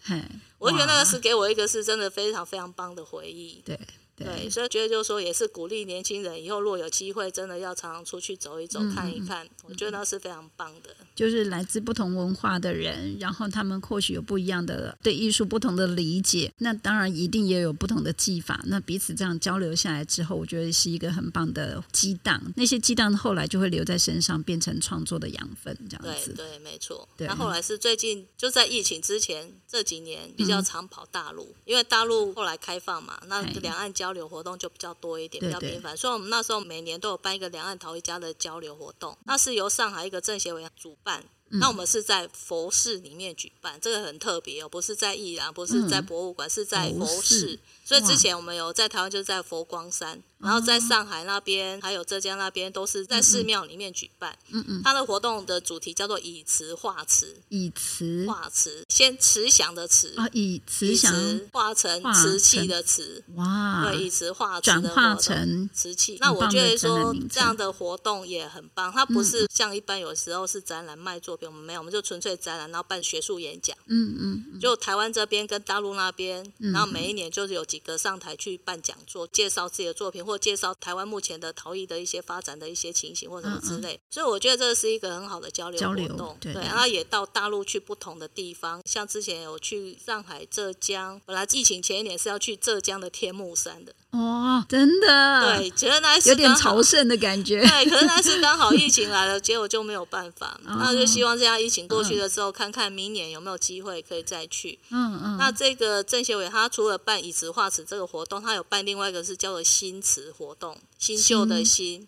[0.59, 3.63] 我觉得那个是给我一个是真的非常非常棒的回忆。
[3.65, 3.81] 对
[4.17, 9.47] 对，所以觉得就是说，也是鼓励年轻人以后若有机会，真的要常常出去走一走、嗯、看一看。
[9.65, 10.89] 我觉得那是非常棒的。
[11.15, 18.63] 就是来自不同文化的人，然后他们或许有不一样的对艺术不同的理解，那当然一定也有不同的技法。
[18.65, 22.43] 那彼此这样交流下来之后，我觉得是一个很棒的激荡。
[22.57, 26.33] 那些激荡后来就会留在身上，变成创作的养分，这样子。
[26.33, 27.07] 对对，没错。
[27.19, 34.06] 那后来是最近就在疫情之前这几年比较常跑大陆，嗯、因为大陆后来开放嘛，那两岸交。
[34.07, 41.25] 交流活动就比较多一点，比较频繁，所以我们那时候每年都有办一个两岸陶艺家的交流活动，那是由上海一个政协委主办。
[41.49, 47.59] 那我们是在佛寺里面举办，这个很特别哦，不是在艺廊，不是在博物馆，是在佛寺。
[47.87, 54.37] 所以之前我们有在台湾，就是在佛光山，然后在上海那边，还有浙江那边，都是在寺庙里面举办。
[54.51, 54.83] 嗯嗯。
[54.83, 57.37] 它的活动的主题叫做以瓷化瓷。
[57.49, 63.23] 以瓷化瓷，先慈祥的慈啊，以慈祥化成瓷器的瓷。
[63.37, 63.85] 哇。
[63.85, 66.19] 对，以瓷化瓷转化成瓷器。
[66.21, 73.77] 那我觉得说这样的活动也很棒，它不是像一般有时候是展览卖作品，我们没有，我们就纯粹展览，然后办学术演讲。
[73.87, 74.61] 嗯嗯。
[74.61, 77.87] 就台湾这边跟大陆那边，然后每一年就是有几。
[77.87, 83.95] 个上台去办讲座，介绍自己的作品，或介绍台湾目前的陶艺的一些发展的一些情形，或什么之类。
[83.95, 86.37] 嗯嗯，所以我觉得这是一个很好的交流活动。
[86.41, 93.95] 对，对，然后也到大陆去不同的地方，像之前有去上海、浙江，本来疫情前一年是要去浙江的天目山的。
[94.17, 97.61] 哦，真的，对，觉得那是有点朝圣的感觉。
[97.61, 100.59] 对，可是那是刚好疫情来了，结果就没有办法。
[100.67, 104.79] 哦、那就希望这样疫情过去的时候，嗯、看看明年有没有机会可以再去。
[104.91, 105.37] 嗯嗯。
[105.37, 112.07] 那这个政协委他除了办以瓷化瓷这个活动，他有办另外一个是叫做新瓷活动，新旧的新。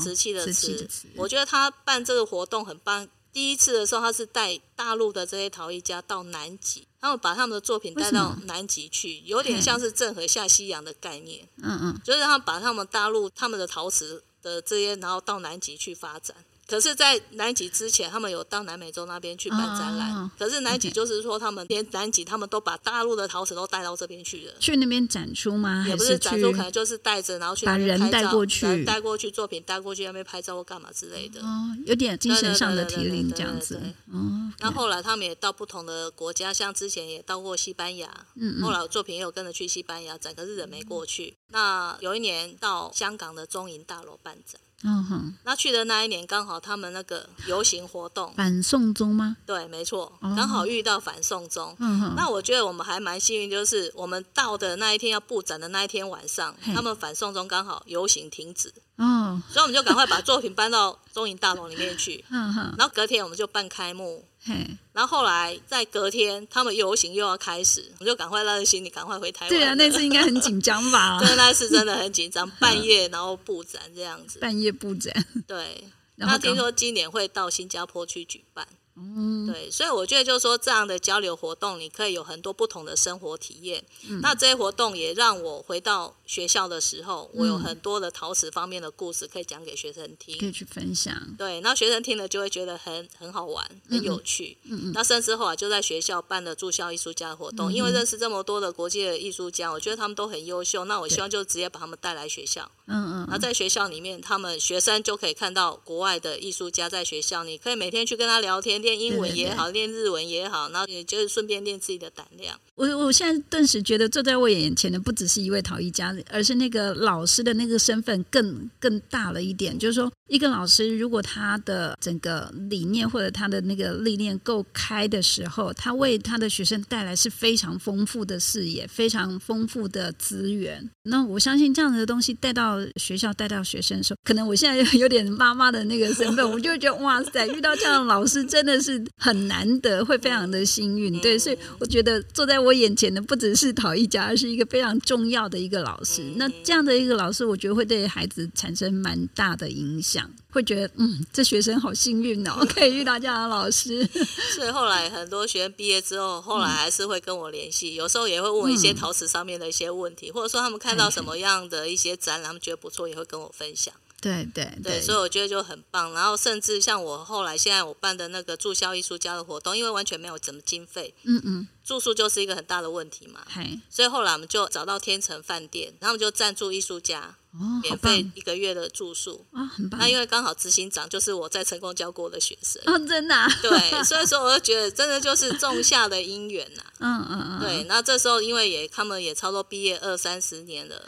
[0.00, 0.88] 瓷器的瓷。
[1.14, 3.06] 我觉得他办这个活动很棒。
[3.30, 11.48] 第一次的时候，他是带大陆的这些陶艺家到南极，他们把他们的作品带到南极去，有点像是郑和下西洋的概念。
[11.62, 16.36] 嗯嗯，就是他们把他们大陆他们的陶瓷的这些，然后到南极去发展。
[16.68, 20.20] 可是，在南极之前，他们有到南美洲那边去办展览。
[20.20, 24.52] Oh, 可是南极就是说，他们连南极，他们都把大陆的陶瓷都带到这边去了。
[24.60, 25.86] 去那边展出吗？
[25.88, 31.40] 也不是展出，可能就是带着，然后去那边拍照，把人带过去，带过去作品带过去那边拍照或干嘛之类的。
[31.40, 33.80] 哦，有点精神上的提领这样子。
[34.12, 38.26] 哦，那后来他们也到不同的国家，像之前也到过西班牙。
[38.34, 41.34] 嗯，后来作品也有跟着去西班牙展，可是人没过去。
[41.48, 44.60] 那有一年到香港的中银大楼办展。
[44.84, 49.36] 嗯哼，那去的那一年刚好他们那个游行活动反送中吗？
[49.44, 51.74] 对，没错，刚好遇到反送中。
[51.80, 58.72] 嗯哼，那我觉得我们还蛮幸运，就是我们到的那一天要布展的那一天晚上，他们反送中刚好游行停止。
[58.98, 62.24] 嗯，所以我们就赶快把作品搬到中影大楼里面去。
[62.30, 64.24] 嗯哼，然后隔天我们就办开幕。
[64.44, 64.54] 嘿，
[64.92, 69.48] 然后后来在隔天，他们游行又要开始，我们就赶快拉着行李赶快回台湾。
[69.48, 71.18] 对啊，那次应该很紧张吧？
[71.24, 74.38] 对，那次真的很紧张，半夜然后布展这样子。
[74.38, 75.12] 半夜布展。
[75.46, 75.84] 对，
[76.16, 78.66] 然后听说今年会到新加坡去举办。
[79.00, 83.84] 嗯，对，所以我觉得就是说，这样的交流活动，你可以有很多不同的生活体验。
[84.08, 91.14] 嗯，那这些活动也让我回到学校的时候，我有很多的陶瓷方面的故事可以讲给学生听，可以去分享。
[91.36, 94.56] 对，那学生听了就会觉得很很好玩，很有趣。
[94.64, 94.92] 嗯嗯。
[94.92, 100.84] 那甚至后来就在学校办了住校艺术家的活动，因为认识这么多的国际的艺术家，我觉得他们都很优秀。
[100.86, 102.70] 那我希望就直接把他们带来学校。
[102.86, 103.28] 嗯嗯。
[103.30, 108.87] 那在学校里面，他们学生就可以看到国外的艺术家在学校，你可以每天去跟他聊天。
[108.88, 112.58] 练英文也好，练日文也好，然后也就是顺便练自己的胆量。
[112.74, 119.78] 我我现在顿时觉得坐在我眼前的不只是一位陶艺家，而是那个老师的那个身份更更大了一点。
[119.78, 130.88] 就是说，一个老师如果他的整个理念或者他的那个历练够开的时候，他为他的学生带来是非常丰富的视野，非常丰富的资源。
[131.02, 141.18] 那我相信这样的东西带到学校，带到学生的时候，可能我现在有点妈妈的那个身份，我就会觉得哇塞，遇到这样的老师真的是很难得，会非常的幸运。
[141.20, 146.22] 对，所以我觉得坐在我眼前的不只是陶艺家，而是一个非常重要的一个老师。
[146.36, 154.06] 那这样的一个老师，我觉得会对孩子产生蛮大的影响，会觉得嗯，这学生好幸运哦， 可以遇到这样的老师。
[154.54, 163.92] 所以后来很多学生毕业之后，后来还是会跟我联系，有时候也会问我一些陶瓷上面的一些问题，或者说他们看到什么样的一些展览，他们觉得不错，也会跟我分享。
[164.20, 166.12] 对对对，对，所以我觉得就很棒。
[166.12, 173.40] 然后甚至像我后来现在我办的那个注销艺术家的活动，因为完全没有什么经费，嗯嗯，住宿就是一个很大的问题嘛。
[173.88, 177.34] 所以后来我们就找到天成饭店，然后我们就赞助艺术家。
[177.54, 179.98] 哦，免费一个月的住宿啊、哦，很棒。
[179.98, 183.48] 那因为刚好执行长就是我在成功教过的学生哦，真的、啊。
[183.62, 186.82] 对，所以说我就觉得真的就是种下的因缘呐。
[187.00, 187.60] 嗯嗯嗯。
[187.60, 191.02] 对，那这时候因为也他们也差不多毕业二三十年了，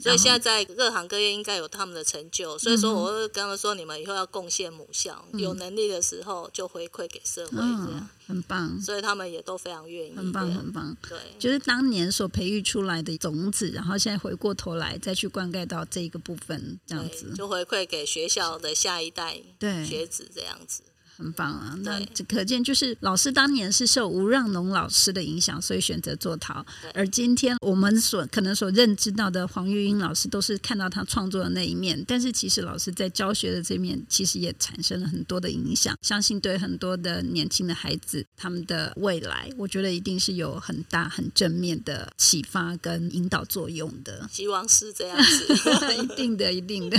[0.00, 2.56] 所以现在在各行各业应该有他们的成就。
[2.56, 8.80] 所以说我会跟他们说，你们以后要贡献母校，嗯、有能力的时候就回馈给社会，这样、嗯、很棒。
[8.80, 10.16] 所以他们也都非常愿意。
[10.16, 10.96] 很棒，很棒。
[11.08, 16.78] 对，就是当年所培育出来的种子，然后现在回过头来再去灌溉到这一个部分。
[16.86, 19.36] 这样子就回馈给学校的下一代
[19.84, 20.82] 学子，这样子
[21.20, 21.76] 很棒啊！
[21.82, 26.64] 那这可见就是老师当年是受吴让农老师的影响，所以选择做陶。
[26.94, 32.02] 而今天我们所可能所认知到的黄玉英老师，都是看到他创作的那一面。
[32.08, 35.94] 但是其实老师在教学的这面，其实也产生了很多的影响。
[36.00, 44.26] 相信对很多的年轻的孩子，他们的未来，我觉得一定是有很大很正面的启发跟引导作用的。
[44.32, 45.54] 希望是这样子，
[46.02, 46.98] 一定的，一定的。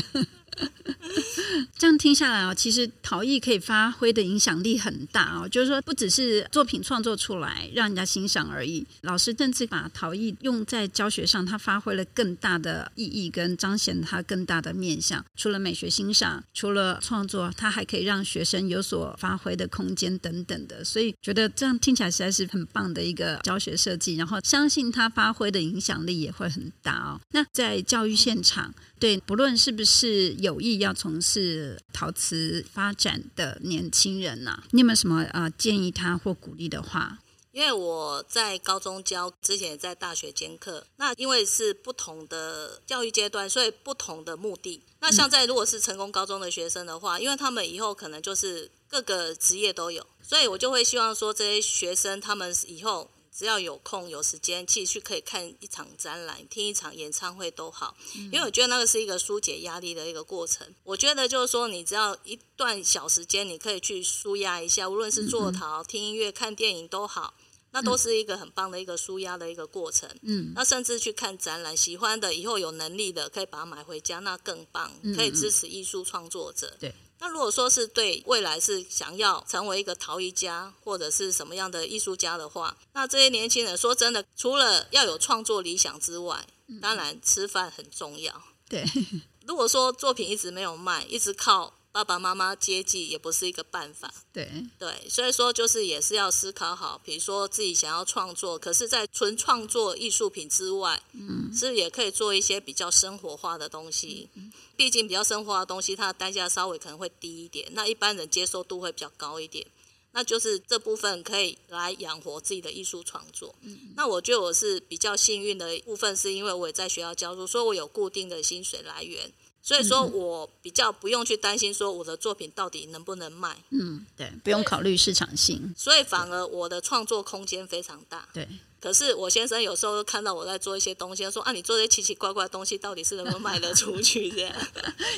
[1.77, 15.23] 这样听下来啊，其实陶艺可以发挥的影响力很大啊，就是说不只是作品创作出来让人家欣赏而已，老师甚至把陶艺用在教学上，他发挥了更大的意义跟彰显他更大的面向。
[15.35, 24.15] 除了美学欣赏，除了创作，他还可以让学生有所发挥的空间等等的，所以觉得这样听起来实在是很棒的一个教学设计。
[24.15, 27.19] 然后相信他发挥的影响力也会很大哦。
[27.31, 28.73] 那在教育现场。
[29.01, 37.17] 对，不论是不是有意要从事陶瓷发展的年轻人呐、啊，你有没有什么呃建议他或鼓励的话？
[37.51, 40.85] 因为我在高中教，之前也在大学兼课。
[40.97, 44.83] 那因为是不同的教育阶段，所以不同的目的。
[44.99, 53.09] 那像在如果是成功高中的学生的话，因为他们以后可能就是各个职业都有，所以我就会希望说这些学生他们以后。
[53.36, 60.67] 只要有空有时间，继续可以看一场展览、听一场演唱会都好，因为我觉得那个是一个疏解压力的一个过程。
[60.84, 67.34] 我觉得就是说，你只要一段小时间，你可以去舒压一下，无论是坐陶、听音乐、看电影都好，
[67.71, 70.09] 那都是一个很棒的一个舒压的一个过程。
[70.23, 76.75] 嗯，那甚至去看展览，喜欢的以后有能力的可以把它买回家，那更棒，可以支持艺术创作者。
[76.79, 76.93] 对。
[77.22, 86.47] 那如果说是对未来是想要成为一个陶艺家或者是什么样的艺术家的话，那这些年轻人说真的，除了要有创作理想之外，
[86.82, 88.41] 当然吃饭很重要。
[88.67, 88.84] 对，
[89.45, 91.76] 如果说作品一直没有卖，一直靠。
[91.91, 104.29] 爸爸妈妈接济也不是一个办法，对对，所以说就是也是要思考好，比如说自己想要创作，可是，在纯创作艺术品之外，嗯，是也可以做一些比较生活化的东西。
[104.35, 109.67] 嗯，毕竟比较生活化的东西，它的单价稍微可能会低一点，那一般人接受度会比较高一点。
[110.13, 113.55] 那就是这部分可以来养活自己的艺术创作。
[113.61, 119.31] 嗯，那我觉得我是比较幸运的部分，是因为我也在学校教书，所以我有固定的薪水来源。
[119.64, 128.47] 所以说我比较不用去担心说我的作品到底能不能卖，嗯，对，不用考虑市场性，所以反而我的创作空间非常大，对。
[128.82, 134.28] 可是我先生有时候看到我在做一些东西，他说啊，你做这些奇奇怪怪的东西，到底是能不能卖得出去？
[134.34, 134.51] 这样，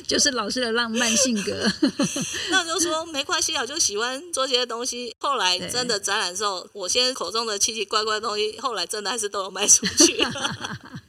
[0.06, 1.66] 就是老师的浪漫性格。
[2.52, 5.16] 那就说没关系啊，就喜欢做这些东西。
[5.18, 10.22] 后来真的展览的时候，我先生口中的奇奇怪怪的东西，后来真的还是都有卖出去。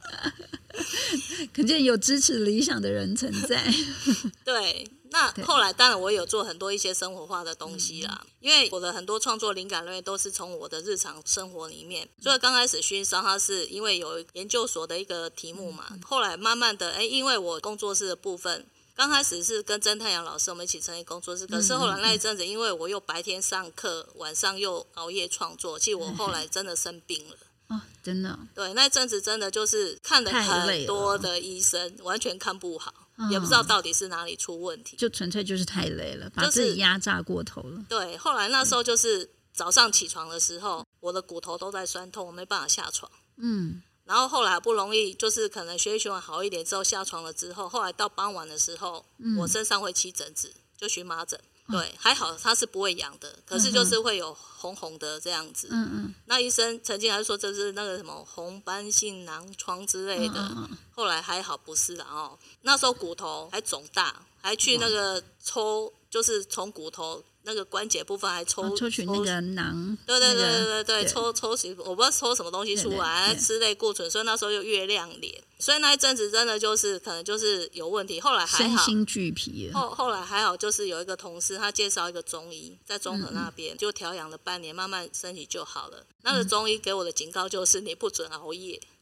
[1.54, 3.64] 可见有支持理想的人存在。
[4.44, 12.08] 对，那后来当然我有做很多一些生活化的东西啦，嗯、因为我的很多创作灵感来源都是从我的日常生活里面。
[12.20, 27.36] 所以刚开始熏烧它是因为有研究所的一个题目嘛，嗯、后来慢慢的，哎，因为我工作室的部分刚开始是跟曾太阳老师我们一起成立工作室，可是后来那一阵子，因为我又白天上课，晚上又熬夜创作，其实我后来真的生病了。
[27.68, 37.84] 哦，真的，对，那阵子真的就是看了很多的医生，完全看不好，哦、也不知道到底是哪里出问题，就纯粹就是太累了，把自己压榨过头了。
[37.88, 43.10] 对，后来那时候就是早上起床的时候，我的骨头都在酸痛，我没办法下床。
[43.38, 51.40] 嗯，然后后来不容易就是可能血液循环好一点之后下床了之后，后来到傍晚的时候，嗯、我身上会起疹子，就荨麻疹。
[51.68, 55.68] 对，还好它是不会痒的，可是就是会有红红的这样子。
[55.70, 56.14] 嗯嗯。
[56.26, 62.38] 那医生曾经还说这是那个什么红斑性囊疮之类的，后来还好不是的哦。
[62.62, 78.20] 那时候骨头还肿大，还去那个抽，就是从骨头那个关节部分还抽、哦、抽取那个囊，对对对对对抽抽取我不知道抽什么东西出来，吃类固醇，所以那时候又月亮脸，所以那一阵子真的就是可能就是有问题。
[78.20, 79.70] 后来还好，身心俱疲。
[79.72, 86.04] 后后来还好，就是有一个同事他介绍一个中医，在中和那边、嗯、就调养了半年，慢慢身体就好了。
[86.22, 88.80] 那个中医给我的警告就是你不准熬夜。
[88.82, 88.95] 嗯，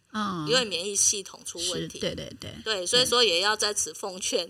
[0.49, 4.49] 因为免疫系统出问题，对对对，对，所以说也要在此奉劝，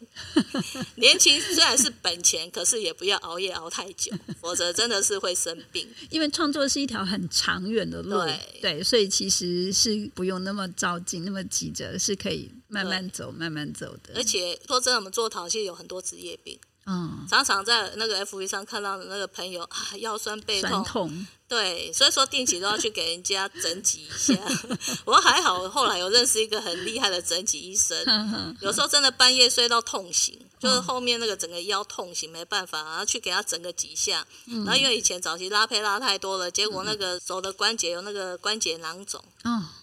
[0.96, 5.88] 年轻虽然是本钱，可是也不要熬夜熬太久，否则真的是会生病。
[6.10, 14.12] 因为创作是一条很长远的路，对，对，所以其实是不用那么着急，那么急着，是可以慢慢走，慢慢走的。
[14.16, 16.58] 而且说真的，我们做陶器有很多职业病。
[16.86, 21.26] 嗯，常常在那个 FV 上看到的那个朋友啊，腰酸背痛，痛。
[21.46, 24.34] 对，所以说定期都要去给人家整脊一下。
[25.04, 27.96] 我还好，后来有认识一个很厉害的整脊医生，
[28.60, 34.26] 有时候真的半夜睡到痛醒，就是后面那个整个腰痛醒没办法，然后去给他整个几下。
[34.46, 39.22] 然后因为以前早期拉胚拉太多了，结果那个手的关节有那个关节囊肿。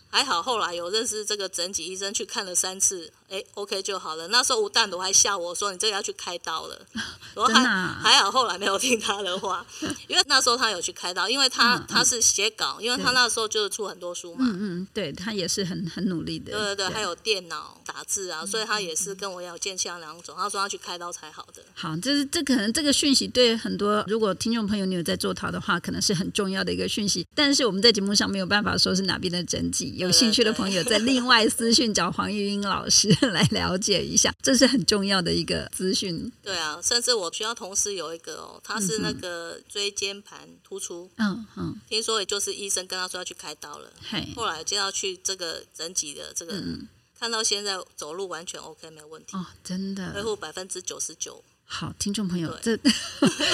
[0.10, 4.28] 还好，后来有认识这个整脊医生，去看了三次，哎，OK 就好了。
[4.28, 6.78] 那时候吴淡如还笑我说：“你这个要去开刀了。”
[7.34, 9.66] 我还还好，后来没有听他的话，
[10.10, 14.46] 因为那时候他有去开刀，因为他他是写稿，因为他那时候就是出很多书嘛。
[14.46, 16.52] 嗯嗯，对他也是很很努力的。
[16.52, 20.36] 对对对，还有电脑打字啊，所以他也是跟我有见相两种。
[20.38, 21.64] 他说他去开刀才好的。
[21.74, 27.26] 好，就是这可能这个讯息对很多如果听众朋友你有在做陶的话，可能是很重要的一个讯息。
[27.34, 29.94] 但是我们在节目上没有办法说是哪边的整脊。
[29.96, 36.32] 有兴趣的朋友在另外私讯找黄玉英老师 来了解一下，这是很重要的一个资讯。
[36.42, 46.88] 对啊，甚至我学校同事有一个哦，他是那个椎间盘突出，嗯嗯，听说也就是医生跟他说要去开刀了，嘿后来就要去这个整脊的这个，嗯、
[47.20, 51.44] 看到现在走路完全 OK 没有问题哦，真的，恢复百分之九十九。
[51.74, 52.76] 好，听众朋友，这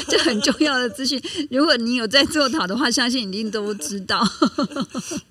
[0.09, 1.22] 这很重要的资讯。
[1.51, 4.28] 如果你有在做陶的话，相信一定都知道。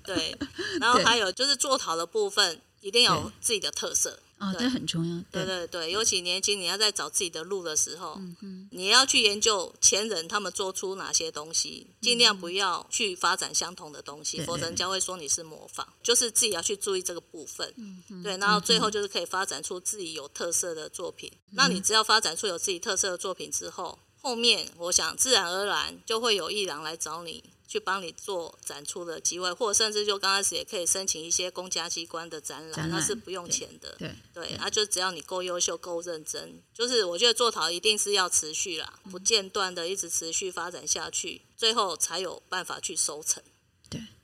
[0.05, 0.33] 对，
[0.79, 4.17] 然后还有就是做陶的部分，一定要有自己的特色。
[4.39, 5.23] 哦，这很重要。
[5.31, 8.21] 对对对，尤其年轻，你要在找自己的路的时候，
[8.69, 15.87] 你要去研究前人他们做出哪些东西，尽量不要去发展相同的东西，否则人家会说你是模仿。
[16.03, 17.73] 就是自己要去注意这个部分。
[18.23, 21.31] 对，然后最后就是可以发展出自己有特色的作品。
[21.51, 27.43] 那你只要发展出有自己特色的作品之后，后面我想自然而然就会有艺廊来找你。
[27.67, 33.95] 去帮你做展出的机会，或者甚至就刚开始也可以申请一些公家机关的展览，那是不用钱的。
[33.99, 43.43] 对对，那就只要你够优秀、够认真，就是我觉得做陶一定是要持续啦，不间断的一直持续发展下去，最后才有办法去收成。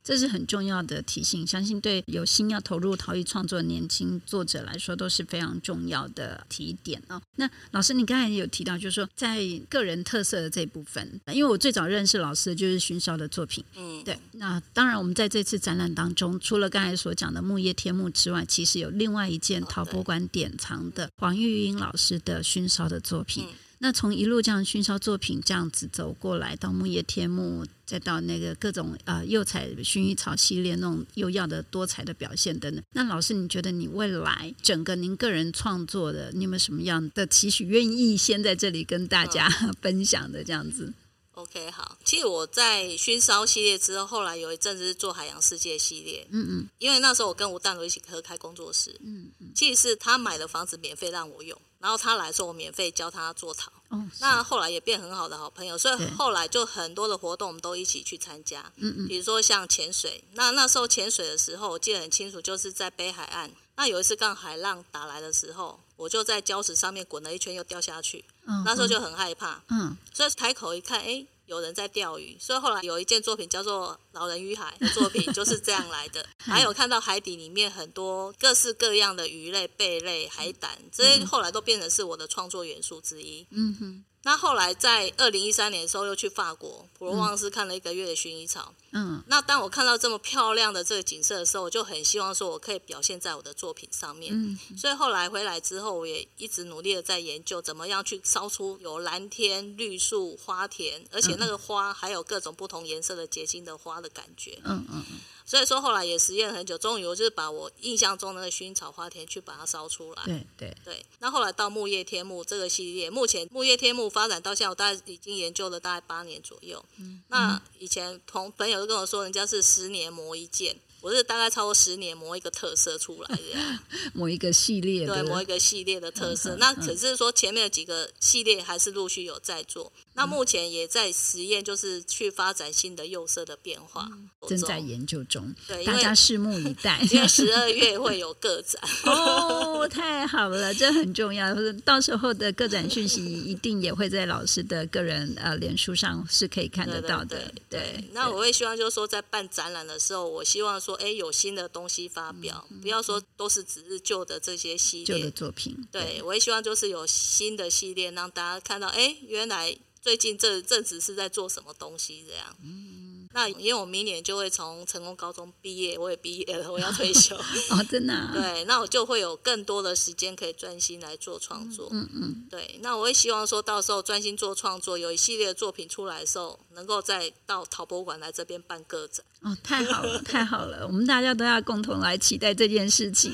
[0.03, 7.21] 这是很重要的提醒，相信对有心要投入陶艺创作的年轻作者来说都是非常重要的提点哦。
[7.37, 9.39] 那老师，你刚才也有提到，就是说在
[9.69, 14.17] 个人特色的这部分，因为我最早认识老师的就是熏烧的作品，嗯，对。
[14.33, 23.45] 那当然，我们在这次展览当中，除了刚才所讲的木叶天幕之外，其实有另外一件陶博馆典藏的黄玉英老师的熏烧的作品。
[23.45, 32.81] 嗯那从一路这样熏烧作品这样子走过来，到木叶天幕，再到那个各种呃釉彩薰衣草系列那种釉药的多彩的表现等等。
[32.93, 39.49] 那老师，你觉得你未来整个您个人创作的，你有没有什么样的期许，愿意先在这里跟大家
[39.83, 40.93] 分享的这样子
[41.33, 41.97] ？OK，好。
[42.05, 46.25] 其实我在熏烧系列之后，后来有一阵子是做海洋世界系列。
[46.31, 46.69] 嗯嗯。
[46.79, 48.95] 因为那时候我跟吴淡如一起合开工作室。
[49.03, 49.51] 嗯嗯。
[49.53, 53.69] 其实是他买的房子免费让我用，然后他来说我免费教他做陶。
[53.89, 54.09] 哦。
[54.21, 58.71] 那后来也变很好的好朋友，所以后来就很多的活动我们都一起去参加。
[58.77, 59.07] 嗯嗯。
[59.09, 63.51] 比如说像潜水，那那时候潜水的时候我记得很清楚，就是在北海岸。
[63.75, 68.23] 那有一次刚海浪打来的时候，我就在礁石上面滚了一圈又掉下去。
[68.45, 68.63] 嗯。
[68.63, 69.61] 那时候就很害怕。
[69.67, 69.97] 嗯。
[70.13, 71.25] 所以抬头一看，哎。
[71.45, 76.25] 有人在钓鱼，所以后来有一件作品叫做《老人与海》的作品，就是这样来的。
[76.39, 83.45] 还有看到海底里面很多各式各样的鱼类、贝类、海胆，这些后来都变成是我的创作元素之一。
[83.51, 84.05] 嗯哼。
[84.25, 88.73] 那后来在二零一三年的时候，又去法国普罗旺斯看了一个月的薰衣草。
[88.91, 89.21] 嗯。
[89.27, 94.33] 那当我看到这么漂亮的这个景色的时候，我就很希望说我可以表现在我的作品上面。
[94.33, 94.57] 嗯。
[94.77, 104.57] 所以后来回来之后，我也一直努力的在研究怎么样去烧出有蓝天、绿树、花田，而且那个花还有各种不同颜色的结晶的花的感觉。
[104.63, 105.19] 嗯嗯嗯。
[105.45, 110.23] 所以说后来也实验了很久，终于我就是把我印象中的那个薰衣草花田去把它烧出来。
[110.25, 111.05] 对对对。
[111.19, 116.83] 那后来到木叶天幕这个系列，目前木叶天幕发展到现在，我大概已经研究了大概八年左右。
[116.97, 117.21] 嗯。
[117.27, 120.77] 那以前同朋友都跟我说，人家是十年磨一剑。
[121.03, 123.79] 我是大概超过十年磨一个特色出来的，
[124.15, 126.55] 磨一个系列，对，磨一个系列的特色。
[126.55, 129.91] 嗯、那可是说前面的几个系列还是陆续有在做。
[129.97, 135.53] 嗯、那目前也在实验，就是去发展新的釉色的变化，嗯、正在研究中。
[135.67, 136.97] 对，大家拭目以待。
[137.11, 141.53] 因为十二月会有个展 哦，太好了，这很重要。
[141.83, 147.51] 到时候的个展讯息一定也会在老师的个人呃脸书上是可以看得到的。
[147.69, 155.75] 对，对，对，对，那我会希望就是说，在办展览的时候，我希望说，哎，有新的东西发表，嗯、不要说都是只是旧的这些系列旧的作品。
[155.91, 162.55] 对，对我也希望就是有新的系列，让大家看到，哎，原来最近这阵子是在做什么东西这样。
[162.63, 162.92] 嗯
[163.33, 167.35] 那因为我明年就会从成功高中毕业，我也毕业了，我要退休
[167.71, 168.31] 哦，真的、啊。
[168.31, 171.89] 对，那我就会有更多的时间可以专心来做创作。
[171.91, 172.21] 嗯嗯。
[172.23, 179.25] 嗯对，那我也希望说到时候专心做创作，有一系列的作品出来的时候，能够再到陶博馆来这边办个展。
[179.41, 183.33] 哦，太好了，太好了，我们大家都要共同来期待这件事情，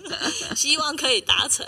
[0.56, 1.64] 希望可以达成，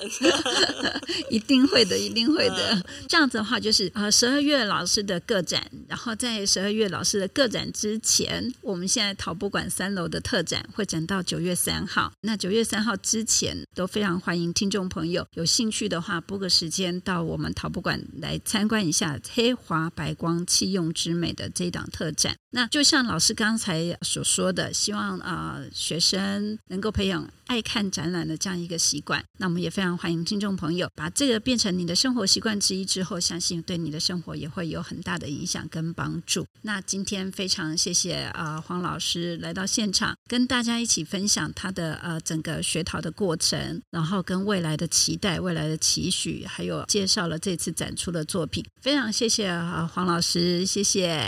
[1.30, 2.70] 一定会的，一定会的。
[2.72, 7.65] 嗯、这样子的话，就是呃，十二月老师的个展，然后在十二月老师的个展。
[7.72, 12.12] 之前，我们现在陶博馆三楼的特展会展到九月三号。
[12.20, 22.36] 那九月三号之前，都非常欢迎听众朋友有兴趣的话，拨个时间到我们陶博馆来参观一下“黑华白光器用之美”的这一档特展。
[22.50, 29.22] 那就像老师刚才所说的，希望啊、学生能够培养爱看展览的这样一个习惯。
[29.38, 36.46] 那我们也非常欢迎听众朋友把这个变成你的生活习惯之一之后，相信对你的生活也会有很大的影响跟帮助。
[36.62, 48.62] 那今天非常常谢谢啊、呃、黄老师来到现场，跟大家一起分享他的呃整个学陶的过程，然后跟未来的期待、未来的期许，还有介绍了这次展出的作品。
[48.82, 51.18] 非常谢谢啊、呃、黄老师，谢谢。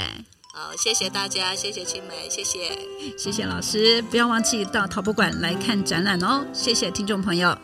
[0.53, 2.79] 好，谢谢大家，谢谢青梅，谢谢，
[3.17, 7.57] 谢谢老师，不要忘记到陶博馆来看展览哦，谢谢听众朋友。